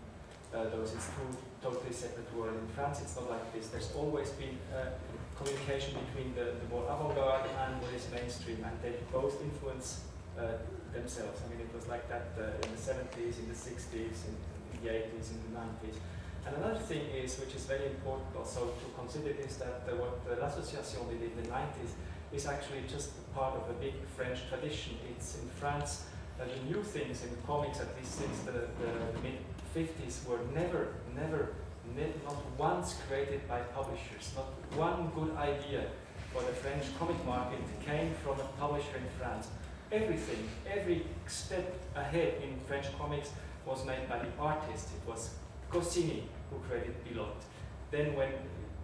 [0.56, 0.96] uh, those.
[0.96, 1.30] It's two
[1.62, 2.56] totally separate worlds.
[2.56, 3.68] In France it's not like this.
[3.68, 4.96] There's always been uh,
[5.36, 10.08] communication between the, the more avant-garde and what is mainstream, and they both influence
[10.40, 10.64] uh,
[10.96, 11.44] themselves.
[11.44, 14.55] I mean, it was like that uh, in the 70s, in the 60s, in, in
[14.86, 15.98] the 80s, in the 90s.
[16.46, 20.40] And another thing is, which is very important also to consider, is that what uh,
[20.40, 21.98] L'Association did in the 90s
[22.32, 24.94] is actually just part of a big French tradition.
[25.10, 26.06] It's in France,
[26.38, 28.92] that the new things in comics, at least since the, the
[29.24, 29.40] mid
[29.74, 31.54] 50s, were never, never
[31.96, 34.34] ne- not once created by publishers.
[34.36, 34.46] Not
[34.78, 35.86] one good idea
[36.32, 39.48] for the French comic market came from a publisher in France.
[39.92, 43.30] Everything, every step ahead in French comics
[43.66, 44.90] was made by the artist.
[44.96, 45.32] It was
[45.70, 47.44] Goscinny who created Pilote.
[47.92, 48.32] Then when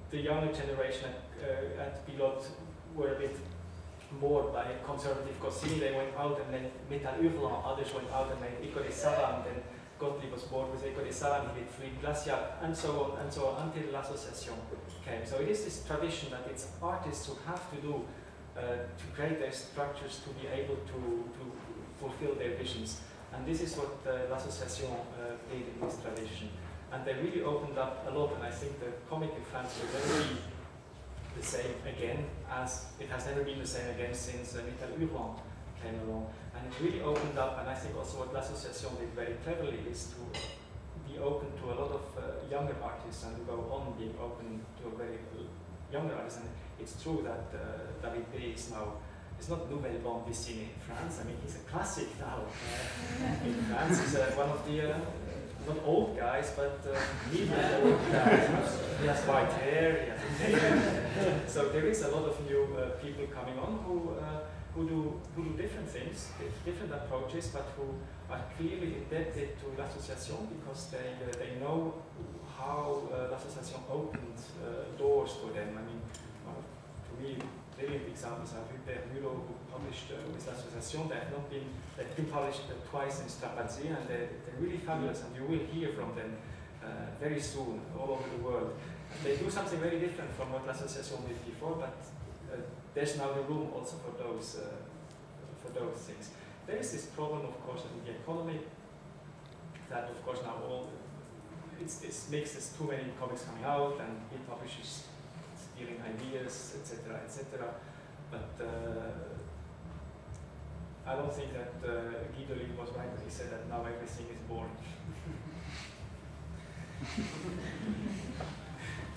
[0.10, 2.46] the younger generation at, uh, at Pilote
[2.96, 3.38] were a bit
[4.20, 8.42] bored by conservative Goscinny, they went out and made Metal Hurlant, others went out and
[8.42, 9.64] made Echo des Savanes, then
[10.00, 13.32] Gotlib was bored with Echo des Savanes, he did Fluide Glacial, and so on and
[13.32, 14.56] so on until L'Association
[15.06, 15.26] came.
[15.26, 18.06] So it is this tradition that it's artists who have to do
[18.58, 21.00] uh, to create their structures to be able to,
[21.38, 21.44] to
[22.00, 23.00] fulfill their visions.
[23.34, 26.50] And this is what uh, L'Association uh, did in this tradition.
[26.92, 29.92] And they really opened up a lot, and I think the comic in France will
[29.96, 30.38] never be
[31.38, 35.40] the same again as it has never been the same again since uh, Metal Hurlant
[35.82, 36.28] came along.
[36.54, 40.12] And it really opened up, and I think also what L'Association did very cleverly is
[40.14, 40.22] to
[41.08, 42.22] be open to a lot of uh,
[42.52, 45.20] younger artists and to go on being open to a very
[45.92, 46.40] younger artists.
[46.40, 48.54] And it's true that uh, David B.
[48.54, 49.00] is now,
[49.42, 52.46] it's not Nouvelle Bande Dessinée in France, I mean, he's a classic now.
[52.46, 55.00] Uh, in France, he's uh, one of the, uh,
[55.68, 56.96] not old guys, but uh,
[57.32, 58.46] medium old guys.
[59.02, 62.90] He has white hair, he has a so there is a lot of new uh,
[63.02, 64.42] people coming on who, uh,
[64.76, 66.30] who, do, who do different things,
[66.64, 67.96] different approaches, but who
[68.30, 71.96] are clearly indebted to L'Association because they, uh, they know
[72.60, 75.70] how uh, L'Association opened uh, doors for them.
[75.80, 76.02] I mean,
[76.46, 76.62] well,
[77.08, 77.38] to me,
[77.82, 81.10] brilliant examples are Rupert Mulot, who published uh, with L'Association.
[81.10, 81.66] They have not been,
[81.98, 85.66] they've been published uh, twice in Strapazin, and they're, they're really fabulous, and you will
[85.74, 86.38] hear from them
[86.84, 86.88] uh,
[87.20, 88.78] very soon all over the world.
[89.24, 91.98] They do something very different from what L'Association did before, but
[92.54, 92.62] uh,
[92.94, 94.78] there's now the room also for those, uh,
[95.66, 96.30] for those things.
[96.68, 98.60] There is this problem, of course, in the economy
[99.90, 100.88] that, of course, now all
[101.82, 105.06] it's, it's makes there's too many comics coming out, and he publishes
[105.82, 107.74] stealing ideas, etc., etc.
[108.30, 108.66] But uh,
[111.08, 111.90] I don't think that uh,
[112.34, 114.78] Guy Delisle was right when he said that now everything is boring.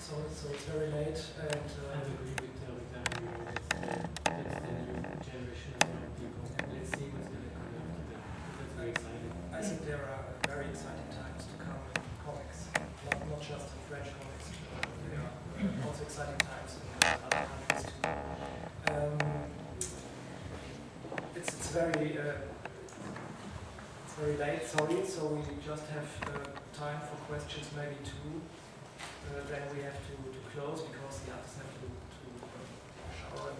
[0.05, 3.25] So, so it's very late, and I uh, agree with uh, with Andrew.
[3.41, 4.69] Uh, That's the
[5.01, 6.45] new generation of young people.
[6.45, 8.21] Let's see what's going to come after that.
[8.53, 9.33] That's very exciting.
[9.49, 12.69] I think there are very exciting times to come in comics,
[13.01, 14.45] not, not just in French comics.
[14.77, 15.33] but There are
[15.87, 18.93] also exciting times in other countries too.
[18.93, 19.17] Um,
[21.35, 22.45] it's, it's very uh,
[24.05, 25.01] it's very late, sorry.
[25.05, 28.37] So we just have uh, time for questions, maybe two.
[29.25, 32.61] Uh, then we have to, to close because the others have to, to uh,
[33.17, 33.59] shower and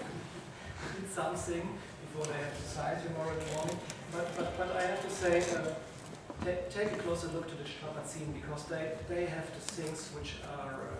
[0.00, 1.68] maybe eat something
[2.02, 3.78] before they have to sign tomorrow morning.
[4.12, 5.76] But, but, but I have to say, uh,
[6.70, 10.72] take a closer look to the Strapazin because they, they have the things which are
[10.72, 10.95] uh,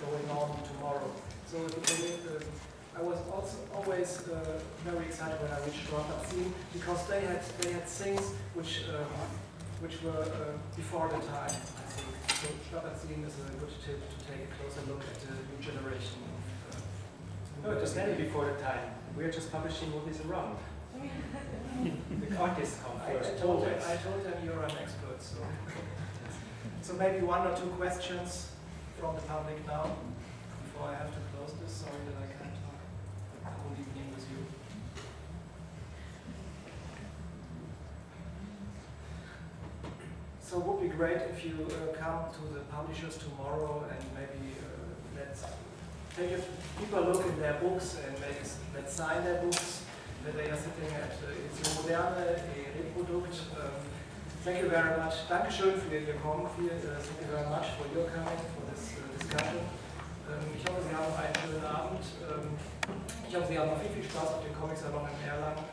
[0.00, 1.10] going on tomorrow.
[1.46, 2.42] So the,
[2.96, 7.72] I was also always uh, very excited when I reached Strapazin because they had they
[7.72, 8.22] had things
[8.54, 9.04] which uh,
[9.80, 11.54] which were uh, before the time.
[11.80, 12.48] I think so.
[12.68, 16.18] Strapazin is a good tip to take a closer look at the new generation.
[16.28, 18.94] Of, uh, No, it was never before the time.
[19.16, 20.58] We are just publishing what is around.
[22.20, 23.78] the artists come I, I first, told them.
[23.86, 25.38] I told them you're an expert, so.
[26.82, 28.50] so maybe one or two questions
[29.00, 29.96] from the public now,
[30.62, 31.72] before I have to close this.
[31.72, 32.76] Sorry that I can't talk
[33.40, 34.44] the whole evening with you.
[40.42, 44.52] So it would be great if you uh, come to the publishers tomorrow and maybe
[44.60, 44.68] uh,
[45.16, 45.44] let's
[46.14, 46.40] take a
[46.78, 48.44] deeper look in their books and maybe
[48.74, 49.84] let's sign their books.
[50.26, 53.40] That they are sitting at uh, Edition Moderne, a Reprodukt.
[53.56, 53.89] Um,
[54.44, 55.28] thank you very much.
[55.28, 56.48] Dankeschön für Ihr Kommen.
[56.56, 59.60] Viel, uh, thank you very much for your coming, for this uh, discussion.
[60.28, 62.04] Ähm, ich hoffe, Sie haben einen schönen Abend.
[62.24, 62.56] Ähm,
[63.28, 65.64] ich hoffe, Sie haben noch viel, viel Spaß auf den Comics Salon in Erlangen.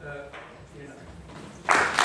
[0.00, 0.30] Äh,
[0.72, 2.01] vielen Dank.